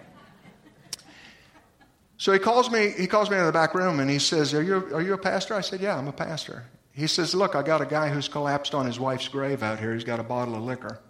So 2.17 2.33
he 2.33 2.39
calls 2.39 2.71
me, 2.71 2.95
he 2.97 3.09
calls 3.09 3.31
me 3.31 3.35
into 3.35 3.47
the 3.47 3.53
back 3.53 3.75
room 3.75 3.99
and 3.99 4.09
he 4.09 4.21
says, 4.21 4.55
are 4.55 4.63
you, 4.63 4.95
are 4.95 5.03
you 5.03 5.15
a 5.15 5.19
pastor? 5.19 5.55
I 5.55 5.61
said, 5.61 5.81
Yeah, 5.81 5.99
I'm 5.99 6.07
a 6.07 6.13
pastor. 6.13 6.67
He 6.93 7.09
says, 7.09 7.35
Look, 7.35 7.57
I 7.57 7.65
got 7.65 7.81
a 7.81 7.87
guy 7.87 8.11
who's 8.11 8.29
collapsed 8.29 8.77
on 8.77 8.87
his 8.87 9.01
wife's 9.01 9.27
grave 9.27 9.65
out 9.65 9.81
here. 9.81 9.93
He's 9.93 10.05
got 10.05 10.21
a 10.21 10.23
bottle 10.23 10.55
of 10.55 10.63
liquor. 10.63 11.01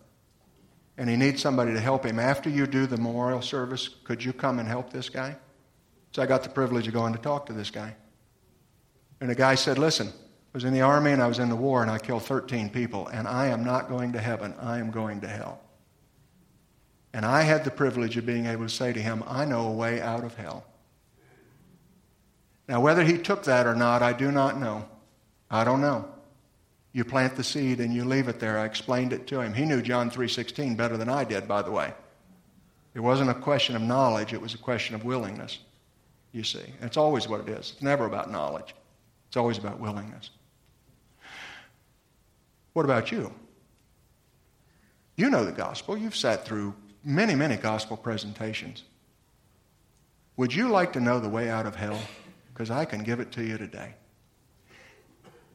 And 0.99 1.09
he 1.09 1.17
needs 1.17 1.41
somebody 1.41 1.73
to 1.73 1.81
help 1.81 2.05
him. 2.05 2.19
After 2.19 2.51
you 2.51 2.67
do 2.67 2.87
the 2.87 2.99
memorial 2.99 3.41
service, 3.41 3.89
could 4.05 4.23
you 4.23 4.33
come 4.33 4.59
and 4.59 4.69
help 4.69 4.93
this 4.93 5.09
guy? 5.09 5.37
So 6.13 6.21
I 6.23 6.27
got 6.27 6.43
the 6.43 6.49
privilege 6.49 6.87
of 6.89 6.93
going 6.93 7.15
to 7.15 7.19
talk 7.21 7.47
to 7.47 7.53
this 7.53 7.71
guy. 7.71 7.95
And 9.21 9.31
the 9.31 9.35
guy 9.35 9.55
said, 9.55 9.79
Listen, 9.79 10.09
I 10.09 10.13
was 10.53 10.65
in 10.65 10.75
the 10.75 10.81
army 10.81 11.13
and 11.13 11.23
I 11.23 11.29
was 11.29 11.39
in 11.39 11.49
the 11.49 11.57
war 11.57 11.83
and 11.83 11.91
I 11.91 11.99
killed 11.99 12.25
13 12.25 12.69
people, 12.71 13.07
and 13.09 13.29
I 13.29 13.47
am 13.47 13.65
not 13.65 13.89
going 13.89 14.13
to 14.13 14.21
heaven. 14.21 14.55
I 14.61 14.79
am 14.79 14.91
going 14.91 15.21
to 15.21 15.29
hell. 15.29 15.61
And 17.13 17.25
I 17.25 17.43
had 17.43 17.65
the 17.65 17.71
privilege 17.71 18.17
of 18.17 18.27
being 18.27 18.47
able 18.47 18.65
to 18.65 18.69
say 18.69 18.93
to 18.93 19.01
him, 19.01 19.23
I 19.27 19.45
know 19.45 19.69
a 19.69 19.73
way 19.73 20.01
out 20.01 20.25
of 20.25 20.35
hell. 20.35 20.67
Now, 22.67 22.81
whether 22.81 23.03
he 23.03 23.17
took 23.19 23.45
that 23.45 23.67
or 23.67 23.75
not, 23.75 24.03
I 24.03 24.13
do 24.13 24.31
not 24.31 24.61
know. 24.61 24.87
I 25.51 25.65
don't 25.65 25.81
know. 25.81 26.09
You 26.93 27.05
plant 27.05 27.37
the 27.37 27.45
seed 27.45 27.81
and 27.81 27.95
you 27.95 28.05
leave 28.05 28.29
it 28.29 28.41
there. 28.41 28.59
I 28.59 28.65
explained 28.65 29.13
it 29.13 29.27
to 29.29 29.41
him. 29.41 29.55
He 29.55 29.65
knew 29.65 29.83
John 29.83 30.11
3:16 30.11 30.77
better 30.77 30.97
than 30.97 31.09
I 31.09 31.25
did, 31.25 31.47
by 31.47 31.63
the 31.63 31.71
way. 31.71 31.93
It 32.95 33.01
wasn't 33.01 33.31
a 33.31 33.35
question 33.35 33.77
of 33.77 33.83
knowledge, 33.83 34.33
it 34.33 34.41
was 34.41 34.55
a 34.55 34.59
question 34.59 34.95
of 34.95 35.05
willingness. 35.05 35.59
You 36.33 36.43
see. 36.43 36.65
And 36.65 36.85
it's 36.85 36.97
always 36.97 37.29
what 37.29 37.41
it 37.41 37.49
is. 37.49 37.73
It's 37.73 37.83
never 37.83 38.07
about 38.07 38.31
knowledge. 38.31 38.75
It's 39.29 39.37
always 39.37 39.59
about 39.59 39.79
willingness. 39.79 40.31
What 42.73 42.85
about 42.85 43.11
you? 43.11 43.33
You 45.17 45.31
know 45.31 45.45
the 45.45 45.53
gospel. 45.53 45.97
You've 45.97 46.17
sat 46.17 46.45
through 46.45 46.75
many, 47.03 47.35
many 47.35 47.57
gospel 47.57 47.97
presentations. 47.97 48.85
Would 50.37 50.55
you 50.55 50.69
like 50.69 50.93
to 50.93 51.01
know 51.01 51.19
the 51.19 51.29
way 51.29 51.51
out 51.51 51.67
of 51.67 51.75
hell? 51.75 52.01
because 52.59 52.73
I 52.73 52.85
can 52.85 53.05
give 53.05 53.21
it 53.21 53.31
to 53.33 53.45
you 53.45 53.57
today. 53.57 53.95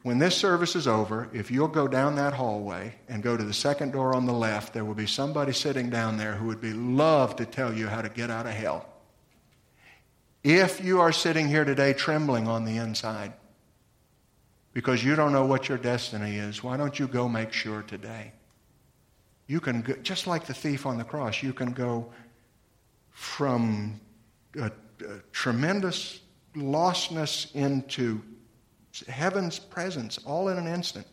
When 0.04 0.18
this 0.18 0.36
service 0.36 0.76
is 0.76 0.86
over, 0.86 1.30
if 1.32 1.50
you'll 1.50 1.66
go 1.66 1.88
down 1.88 2.16
that 2.16 2.34
hallway 2.34 2.94
and 3.08 3.22
go 3.22 3.38
to 3.38 3.42
the 3.42 3.54
second 3.54 3.92
door 3.92 4.14
on 4.14 4.26
the 4.26 4.34
left, 4.34 4.74
there 4.74 4.84
will 4.84 4.94
be 4.94 5.06
somebody 5.06 5.50
sitting 5.50 5.88
down 5.88 6.18
there 6.18 6.34
who 6.34 6.46
would 6.48 6.60
be 6.60 6.74
love 6.74 7.36
to 7.36 7.46
tell 7.46 7.72
you 7.72 7.86
how 7.86 8.02
to 8.02 8.10
get 8.10 8.30
out 8.30 8.44
of 8.44 8.52
hell. 8.52 8.86
If 10.42 10.84
you 10.84 11.00
are 11.00 11.10
sitting 11.10 11.48
here 11.48 11.64
today 11.64 11.94
trembling 11.94 12.48
on 12.48 12.66
the 12.66 12.76
inside 12.76 13.32
because 14.74 15.02
you 15.02 15.16
don't 15.16 15.32
know 15.32 15.46
what 15.46 15.70
your 15.70 15.78
destiny 15.78 16.36
is, 16.36 16.62
why 16.62 16.76
don't 16.76 16.98
you 16.98 17.08
go 17.08 17.26
make 17.26 17.54
sure 17.54 17.80
today? 17.80 18.32
You 19.46 19.58
can 19.58 19.80
go, 19.80 19.94
just 20.02 20.26
like 20.26 20.44
the 20.44 20.52
thief 20.52 20.84
on 20.84 20.98
the 20.98 21.04
cross, 21.04 21.42
you 21.42 21.54
can 21.54 21.72
go 21.72 22.12
from 23.10 23.98
a, 24.60 24.66
a 24.66 25.18
tremendous 25.32 26.20
lostness 26.54 27.54
into 27.54 28.20
heaven's 29.02 29.58
presence 29.58 30.18
all 30.24 30.48
in 30.48 30.58
an 30.58 30.66
instant 30.66 31.06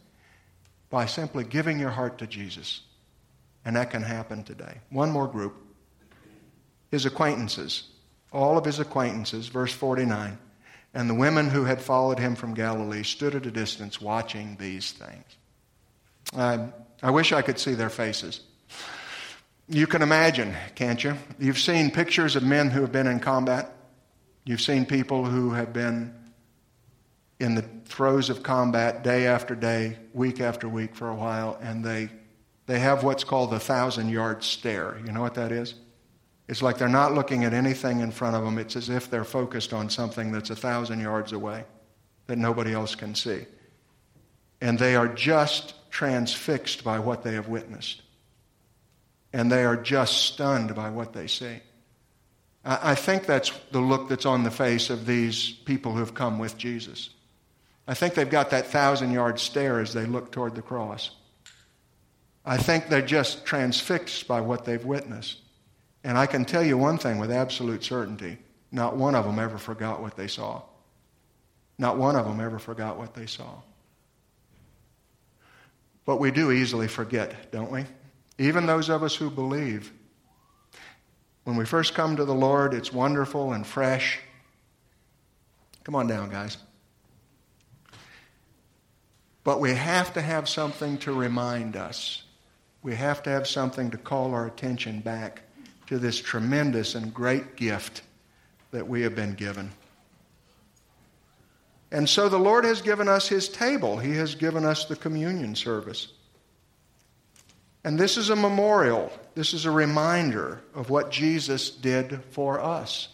by 0.89 1.05
simply 1.05 1.43
giving 1.43 1.79
your 1.79 1.89
heart 1.89 2.17
to 2.19 2.27
Jesus. 2.27 2.81
And 3.65 3.75
that 3.75 3.91
can 3.91 4.03
happen 4.03 4.43
today. 4.43 4.79
One 4.89 5.11
more 5.11 5.27
group 5.27 5.55
his 6.91 7.05
acquaintances, 7.05 7.83
all 8.33 8.57
of 8.57 8.65
his 8.65 8.79
acquaintances, 8.79 9.47
verse 9.47 9.71
49. 9.71 10.37
And 10.93 11.09
the 11.09 11.13
women 11.13 11.49
who 11.49 11.63
had 11.63 11.81
followed 11.81 12.19
him 12.19 12.35
from 12.35 12.53
Galilee 12.53 13.03
stood 13.03 13.33
at 13.33 13.45
a 13.45 13.51
distance 13.51 14.01
watching 14.01 14.57
these 14.59 14.91
things. 14.91 15.23
I, 16.35 16.67
I 17.01 17.11
wish 17.11 17.31
I 17.31 17.41
could 17.41 17.59
see 17.59 17.75
their 17.75 17.89
faces. 17.89 18.41
You 19.69 19.87
can 19.87 20.01
imagine, 20.01 20.53
can't 20.75 21.01
you? 21.01 21.15
You've 21.39 21.59
seen 21.59 21.91
pictures 21.91 22.35
of 22.35 22.43
men 22.43 22.69
who 22.69 22.81
have 22.81 22.91
been 22.91 23.07
in 23.07 23.21
combat. 23.21 23.71
You've 24.43 24.59
seen 24.59 24.85
people 24.85 25.23
who 25.23 25.51
have 25.51 25.71
been 25.71 26.13
in 27.41 27.55
the 27.55 27.63
throes 27.85 28.29
of 28.29 28.43
combat 28.43 29.03
day 29.03 29.25
after 29.25 29.55
day, 29.55 29.97
week 30.13 30.39
after 30.39 30.69
week 30.69 30.95
for 30.95 31.09
a 31.09 31.15
while, 31.15 31.57
and 31.59 31.83
they, 31.83 32.07
they 32.67 32.77
have 32.79 33.03
what's 33.03 33.23
called 33.23 33.49
the 33.49 33.59
thousand 33.59 34.09
yard 34.09 34.43
stare. 34.43 35.01
You 35.03 35.11
know 35.11 35.21
what 35.21 35.33
that 35.33 35.51
is? 35.51 35.73
It's 36.47 36.61
like 36.61 36.77
they're 36.77 36.87
not 36.87 37.15
looking 37.15 37.43
at 37.43 37.53
anything 37.53 38.01
in 38.01 38.11
front 38.11 38.35
of 38.35 38.43
them. 38.43 38.59
It's 38.59 38.75
as 38.75 38.89
if 38.89 39.09
they're 39.09 39.23
focused 39.23 39.73
on 39.73 39.89
something 39.89 40.31
that's 40.31 40.51
a 40.51 40.55
thousand 40.55 40.99
yards 40.99 41.31
away 41.31 41.63
that 42.27 42.37
nobody 42.37 42.73
else 42.73 42.93
can 42.93 43.15
see. 43.15 43.45
And 44.61 44.77
they 44.77 44.95
are 44.95 45.07
just 45.07 45.73
transfixed 45.89 46.83
by 46.83 46.99
what 46.99 47.23
they 47.23 47.33
have 47.33 47.47
witnessed. 47.47 48.03
And 49.33 49.51
they 49.51 49.65
are 49.65 49.77
just 49.77 50.17
stunned 50.25 50.75
by 50.75 50.91
what 50.91 51.13
they 51.13 51.25
see. 51.25 51.59
I 52.63 52.93
think 52.93 53.25
that's 53.25 53.51
the 53.71 53.79
look 53.79 54.09
that's 54.09 54.27
on 54.27 54.43
the 54.43 54.51
face 54.51 54.91
of 54.91 55.07
these 55.07 55.49
people 55.49 55.93
who 55.93 55.99
have 55.99 56.13
come 56.13 56.37
with 56.37 56.55
Jesus. 56.55 57.09
I 57.87 57.93
think 57.93 58.13
they've 58.13 58.29
got 58.29 58.51
that 58.51 58.67
thousand 58.67 59.11
yard 59.11 59.39
stare 59.39 59.79
as 59.79 59.93
they 59.93 60.05
look 60.05 60.31
toward 60.31 60.55
the 60.55 60.61
cross. 60.61 61.11
I 62.45 62.57
think 62.57 62.87
they're 62.87 63.01
just 63.01 63.45
transfixed 63.45 64.27
by 64.27 64.41
what 64.41 64.65
they've 64.65 64.83
witnessed. 64.83 65.39
And 66.03 66.17
I 66.17 66.25
can 66.25 66.45
tell 66.45 66.63
you 66.63 66.77
one 66.77 66.97
thing 66.97 67.17
with 67.19 67.31
absolute 67.31 67.83
certainty 67.83 68.37
not 68.71 68.95
one 68.95 69.15
of 69.15 69.25
them 69.25 69.37
ever 69.37 69.57
forgot 69.57 70.01
what 70.01 70.15
they 70.15 70.27
saw. 70.27 70.61
Not 71.77 71.97
one 71.97 72.15
of 72.15 72.25
them 72.25 72.39
ever 72.39 72.57
forgot 72.57 72.97
what 72.97 73.13
they 73.13 73.25
saw. 73.25 73.61
But 76.05 76.17
we 76.17 76.31
do 76.31 76.51
easily 76.51 76.87
forget, 76.87 77.51
don't 77.51 77.71
we? 77.71 77.85
Even 78.37 78.65
those 78.65 78.89
of 78.89 79.03
us 79.03 79.15
who 79.15 79.29
believe. 79.29 79.91
When 81.43 81.57
we 81.57 81.65
first 81.65 81.93
come 81.93 82.15
to 82.15 82.25
the 82.25 82.33
Lord, 82.33 82.73
it's 82.73 82.93
wonderful 82.93 83.53
and 83.53 83.65
fresh. 83.65 84.19
Come 85.83 85.95
on 85.95 86.07
down, 86.07 86.29
guys. 86.29 86.57
But 89.43 89.59
we 89.59 89.73
have 89.73 90.13
to 90.13 90.21
have 90.21 90.47
something 90.47 90.97
to 90.99 91.13
remind 91.13 91.75
us. 91.75 92.23
We 92.83 92.95
have 92.95 93.23
to 93.23 93.29
have 93.29 93.47
something 93.47 93.91
to 93.91 93.97
call 93.97 94.33
our 94.33 94.45
attention 94.45 94.99
back 94.99 95.43
to 95.87 95.97
this 95.97 96.19
tremendous 96.19 96.95
and 96.95 97.13
great 97.13 97.55
gift 97.55 98.01
that 98.71 98.87
we 98.87 99.01
have 99.01 99.15
been 99.15 99.33
given. 99.33 99.71
And 101.91 102.07
so 102.07 102.29
the 102.29 102.39
Lord 102.39 102.63
has 102.63 102.81
given 102.81 103.07
us 103.07 103.27
His 103.27 103.49
table, 103.49 103.97
He 103.97 104.15
has 104.15 104.35
given 104.35 104.63
us 104.63 104.85
the 104.85 104.95
communion 104.95 105.55
service. 105.55 106.07
And 107.83 107.99
this 107.99 108.15
is 108.15 108.29
a 108.29 108.35
memorial, 108.35 109.11
this 109.33 109.53
is 109.53 109.65
a 109.65 109.71
reminder 109.71 110.61
of 110.75 110.89
what 110.89 111.11
Jesus 111.11 111.69
did 111.71 112.23
for 112.31 112.59
us. 112.59 113.09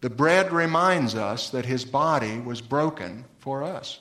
The 0.00 0.10
bread 0.10 0.52
reminds 0.52 1.14
us 1.14 1.50
that 1.50 1.66
His 1.66 1.84
body 1.84 2.38
was 2.38 2.60
broken 2.60 3.24
for 3.40 3.64
us. 3.64 4.00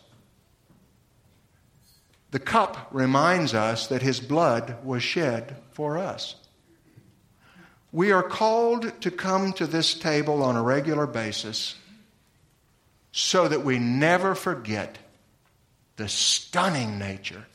The 2.35 2.39
cup 2.39 2.89
reminds 2.91 3.53
us 3.53 3.87
that 3.87 4.01
his 4.01 4.19
blood 4.19 4.83
was 4.83 5.01
shed 5.01 5.55
for 5.71 5.97
us. 5.97 6.35
We 7.93 8.11
are 8.11 8.23
called 8.23 8.91
to 9.03 9.09
come 9.09 9.53
to 9.53 9.65
this 9.65 9.93
table 9.93 10.43
on 10.43 10.57
a 10.57 10.61
regular 10.61 11.07
basis 11.07 11.75
so 13.13 13.47
that 13.47 13.63
we 13.63 13.79
never 13.79 14.35
forget 14.35 14.97
the 15.95 16.09
stunning 16.09 16.99
nature, 16.99 17.45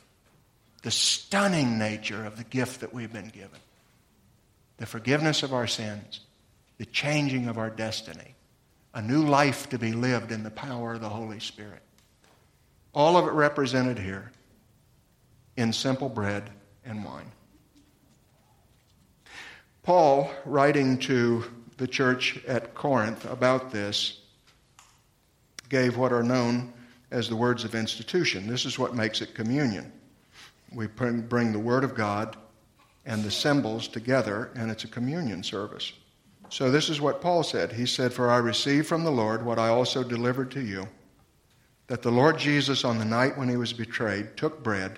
the 0.81 0.89
stunning 0.89 1.77
nature 1.77 2.25
of 2.25 2.37
the 2.37 2.43
gift 2.43 2.79
that 2.79 2.91
we've 2.91 3.13
been 3.13 3.29
given 3.29 3.59
the 4.77 4.87
forgiveness 4.87 5.43
of 5.43 5.53
our 5.53 5.67
sins, 5.67 6.21
the 6.79 6.87
changing 6.87 7.47
of 7.47 7.59
our 7.59 7.69
destiny, 7.69 8.33
a 8.95 9.01
new 9.03 9.21
life 9.27 9.69
to 9.69 9.77
be 9.77 9.91
lived 9.91 10.31
in 10.31 10.41
the 10.41 10.49
power 10.49 10.93
of 10.93 11.01
the 11.01 11.09
Holy 11.09 11.39
Spirit. 11.39 11.83
All 12.95 13.15
of 13.15 13.27
it 13.27 13.33
represented 13.33 13.99
here 13.99 14.31
in 15.57 15.73
simple 15.73 16.09
bread 16.09 16.49
and 16.85 17.03
wine. 17.03 17.31
Paul, 19.83 20.31
writing 20.45 20.97
to 20.99 21.43
the 21.77 21.87
church 21.87 22.39
at 22.45 22.73
Corinth 22.73 23.25
about 23.25 23.71
this, 23.71 24.19
gave 25.69 25.97
what 25.97 26.13
are 26.13 26.23
known 26.23 26.73
as 27.09 27.27
the 27.27 27.35
words 27.35 27.63
of 27.63 27.75
institution. 27.75 28.47
This 28.47 28.65
is 28.65 28.77
what 28.77 28.95
makes 28.95 29.21
it 29.21 29.33
communion. 29.33 29.91
We 30.73 30.87
bring 30.87 31.51
the 31.51 31.59
Word 31.59 31.83
of 31.83 31.95
God 31.95 32.37
and 33.05 33.23
the 33.23 33.31
symbols 33.31 33.87
together, 33.87 34.51
and 34.55 34.69
it's 34.69 34.83
a 34.83 34.87
communion 34.87 35.43
service. 35.43 35.91
So, 36.49 36.69
this 36.69 36.89
is 36.89 37.01
what 37.01 37.21
Paul 37.21 37.43
said. 37.43 37.71
He 37.71 37.85
said, 37.85 38.13
For 38.13 38.29
I 38.29 38.37
received 38.37 38.87
from 38.87 39.03
the 39.03 39.11
Lord 39.11 39.43
what 39.43 39.57
I 39.57 39.69
also 39.69 40.03
delivered 40.03 40.51
to 40.51 40.61
you 40.61 40.87
that 41.87 42.01
the 42.01 42.11
Lord 42.11 42.37
Jesus, 42.37 42.85
on 42.85 42.99
the 42.99 43.05
night 43.05 43.37
when 43.37 43.49
he 43.49 43.57
was 43.57 43.73
betrayed, 43.73 44.37
took 44.37 44.63
bread. 44.63 44.97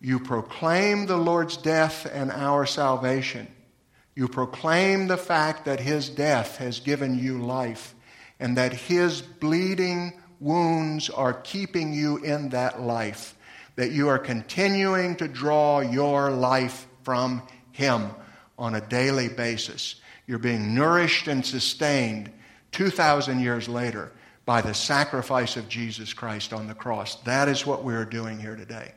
You 0.00 0.18
proclaim 0.18 1.06
the 1.06 1.18
Lord's 1.18 1.56
death 1.56 2.08
and 2.10 2.30
our 2.30 2.64
salvation. 2.64 3.46
You 4.14 4.28
proclaim 4.28 5.08
the 5.08 5.16
fact 5.16 5.66
that 5.66 5.80
his 5.80 6.08
death 6.08 6.56
has 6.56 6.80
given 6.80 7.18
you 7.18 7.38
life 7.38 7.94
and 8.38 8.56
that 8.56 8.72
his 8.72 9.20
bleeding 9.20 10.14
wounds 10.40 11.10
are 11.10 11.34
keeping 11.34 11.92
you 11.92 12.16
in 12.18 12.48
that 12.48 12.80
life, 12.80 13.36
that 13.76 13.92
you 13.92 14.08
are 14.08 14.18
continuing 14.18 15.16
to 15.16 15.28
draw 15.28 15.80
your 15.80 16.30
life 16.30 16.86
from 17.02 17.42
him 17.72 18.10
on 18.58 18.74
a 18.74 18.80
daily 18.80 19.28
basis. 19.28 19.96
You're 20.26 20.38
being 20.38 20.74
nourished 20.74 21.28
and 21.28 21.44
sustained 21.44 22.30
2,000 22.72 23.40
years 23.40 23.68
later 23.68 24.12
by 24.46 24.62
the 24.62 24.74
sacrifice 24.74 25.56
of 25.56 25.68
Jesus 25.68 26.14
Christ 26.14 26.52
on 26.52 26.66
the 26.66 26.74
cross. 26.74 27.16
That 27.22 27.48
is 27.48 27.66
what 27.66 27.84
we're 27.84 28.04
doing 28.04 28.38
here 28.38 28.56
today. 28.56 28.94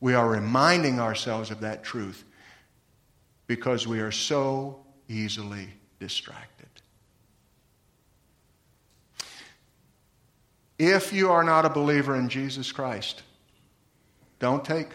We 0.00 0.14
are 0.14 0.28
reminding 0.28 1.00
ourselves 1.00 1.50
of 1.50 1.60
that 1.60 1.84
truth 1.84 2.24
because 3.46 3.86
we 3.86 4.00
are 4.00 4.12
so 4.12 4.84
easily 5.08 5.68
distracted. 6.00 6.68
If 10.78 11.12
you 11.12 11.30
are 11.30 11.44
not 11.44 11.64
a 11.64 11.70
believer 11.70 12.16
in 12.16 12.28
Jesus 12.28 12.72
Christ, 12.72 13.22
don't 14.38 14.64
take 14.64 14.88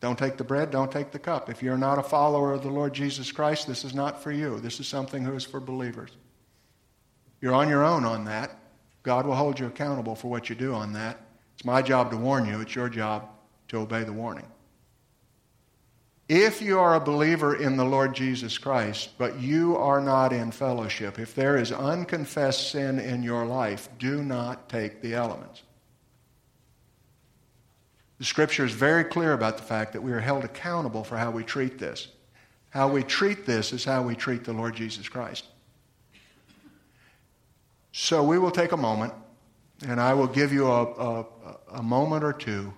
don't 0.00 0.18
take 0.18 0.36
the 0.36 0.44
bread, 0.44 0.70
don't 0.70 0.92
take 0.92 1.10
the 1.10 1.18
cup. 1.18 1.50
If 1.50 1.60
you're 1.60 1.76
not 1.76 1.98
a 1.98 2.04
follower 2.04 2.52
of 2.52 2.62
the 2.62 2.70
Lord 2.70 2.92
Jesus 2.92 3.32
Christ, 3.32 3.66
this 3.66 3.84
is 3.84 3.94
not 3.94 4.22
for 4.22 4.30
you. 4.30 4.60
This 4.60 4.78
is 4.78 4.86
something 4.86 5.24
that 5.24 5.34
is 5.34 5.44
for 5.44 5.58
believers. 5.58 6.12
You're 7.40 7.54
on 7.54 7.68
your 7.68 7.84
own 7.84 8.04
on 8.04 8.24
that. 8.26 8.60
God 9.02 9.26
will 9.26 9.34
hold 9.34 9.58
you 9.58 9.66
accountable 9.66 10.14
for 10.14 10.28
what 10.28 10.48
you 10.48 10.54
do 10.54 10.72
on 10.72 10.92
that. 10.92 11.20
It's 11.54 11.64
my 11.64 11.82
job 11.82 12.12
to 12.12 12.16
warn 12.16 12.46
you, 12.46 12.60
it's 12.60 12.76
your 12.76 12.88
job 12.88 13.28
to 13.68 13.78
obey 13.78 14.04
the 14.04 14.12
warning. 14.12 14.46
If 16.28 16.60
you 16.60 16.78
are 16.78 16.94
a 16.94 17.00
believer 17.00 17.56
in 17.56 17.78
the 17.78 17.84
Lord 17.84 18.14
Jesus 18.14 18.58
Christ, 18.58 19.10
but 19.16 19.40
you 19.40 19.76
are 19.76 20.00
not 20.00 20.30
in 20.30 20.50
fellowship, 20.50 21.18
if 21.18 21.34
there 21.34 21.56
is 21.56 21.72
unconfessed 21.72 22.70
sin 22.70 22.98
in 22.98 23.22
your 23.22 23.46
life, 23.46 23.88
do 23.98 24.22
not 24.22 24.68
take 24.68 25.00
the 25.00 25.14
elements. 25.14 25.62
The 28.18 28.26
scripture 28.26 28.66
is 28.66 28.72
very 28.72 29.04
clear 29.04 29.32
about 29.32 29.56
the 29.56 29.62
fact 29.62 29.94
that 29.94 30.02
we 30.02 30.12
are 30.12 30.20
held 30.20 30.44
accountable 30.44 31.02
for 31.02 31.16
how 31.16 31.30
we 31.30 31.44
treat 31.44 31.78
this. 31.78 32.08
How 32.70 32.88
we 32.88 33.02
treat 33.02 33.46
this 33.46 33.72
is 33.72 33.84
how 33.84 34.02
we 34.02 34.14
treat 34.14 34.44
the 34.44 34.52
Lord 34.52 34.74
Jesus 34.76 35.08
Christ. 35.08 35.46
So 37.92 38.22
we 38.22 38.38
will 38.38 38.50
take 38.50 38.72
a 38.72 38.76
moment, 38.76 39.14
and 39.86 39.98
I 39.98 40.12
will 40.12 40.26
give 40.26 40.52
you 40.52 40.66
a, 40.66 40.82
a, 40.82 41.26
a 41.74 41.82
moment 41.82 42.22
or 42.22 42.34
two 42.34 42.74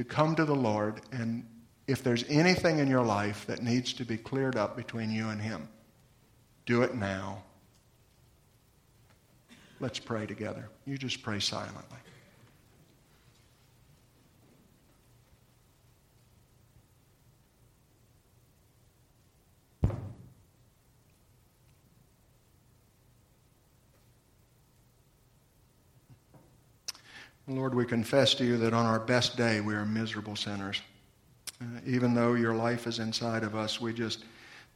to 0.00 0.04
come 0.04 0.34
to 0.34 0.46
the 0.46 0.54
Lord 0.54 1.02
and 1.12 1.46
if 1.86 2.02
there's 2.02 2.24
anything 2.30 2.78
in 2.78 2.88
your 2.88 3.04
life 3.04 3.44
that 3.46 3.62
needs 3.62 3.92
to 3.92 4.04
be 4.06 4.16
cleared 4.16 4.56
up 4.56 4.74
between 4.74 5.10
you 5.10 5.28
and 5.28 5.38
Him, 5.38 5.68
do 6.64 6.80
it 6.80 6.94
now. 6.94 7.42
Let's 9.78 9.98
pray 9.98 10.24
together. 10.24 10.70
You 10.86 10.96
just 10.96 11.22
pray 11.22 11.38
silently. 11.38 11.98
Lord, 27.48 27.74
we 27.74 27.84
confess 27.84 28.34
to 28.34 28.44
you 28.44 28.56
that 28.58 28.72
on 28.72 28.86
our 28.86 29.00
best 29.00 29.36
day 29.36 29.60
we 29.60 29.74
are 29.74 29.84
miserable 29.84 30.36
sinners. 30.36 30.80
Uh, 31.60 31.80
even 31.86 32.14
though 32.14 32.34
your 32.34 32.54
life 32.54 32.86
is 32.86 32.98
inside 32.98 33.42
of 33.42 33.54
us, 33.54 33.80
we 33.80 33.92
just 33.92 34.24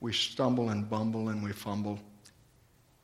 we 0.00 0.12
stumble 0.12 0.70
and 0.70 0.88
bumble 0.88 1.28
and 1.28 1.42
we 1.42 1.52
fumble. 1.52 1.98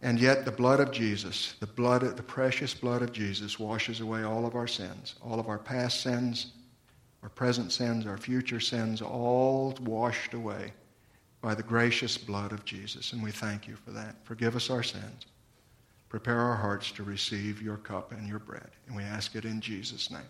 And 0.02 0.18
yet 0.18 0.44
the 0.44 0.50
blood 0.50 0.80
of 0.80 0.90
Jesus, 0.90 1.54
the 1.60 1.66
blood 1.66 2.02
the 2.02 2.22
precious 2.22 2.74
blood 2.74 3.02
of 3.02 3.12
Jesus 3.12 3.58
washes 3.58 4.00
away 4.00 4.22
all 4.22 4.46
of 4.46 4.54
our 4.54 4.66
sins, 4.66 5.14
all 5.22 5.38
of 5.38 5.48
our 5.48 5.58
past 5.58 6.00
sins, 6.00 6.52
our 7.22 7.28
present 7.28 7.72
sins, 7.72 8.06
our 8.06 8.18
future 8.18 8.60
sins, 8.60 9.02
all 9.02 9.74
washed 9.82 10.34
away 10.34 10.72
by 11.40 11.54
the 11.54 11.62
gracious 11.62 12.18
blood 12.18 12.52
of 12.52 12.64
Jesus. 12.64 13.12
And 13.12 13.22
we 13.22 13.30
thank 13.30 13.66
you 13.66 13.76
for 13.76 13.90
that. 13.92 14.16
Forgive 14.24 14.56
us 14.56 14.70
our 14.70 14.82
sins. 14.82 15.26
Prepare 16.10 16.40
our 16.40 16.56
hearts 16.56 16.90
to 16.92 17.04
receive 17.04 17.62
your 17.62 17.76
cup 17.78 18.10
and 18.12 18.28
your 18.28 18.40
bread. 18.40 18.68
And 18.88 18.96
we 18.96 19.04
ask 19.04 19.36
it 19.36 19.44
in 19.44 19.60
Jesus' 19.60 20.10
name. 20.10 20.20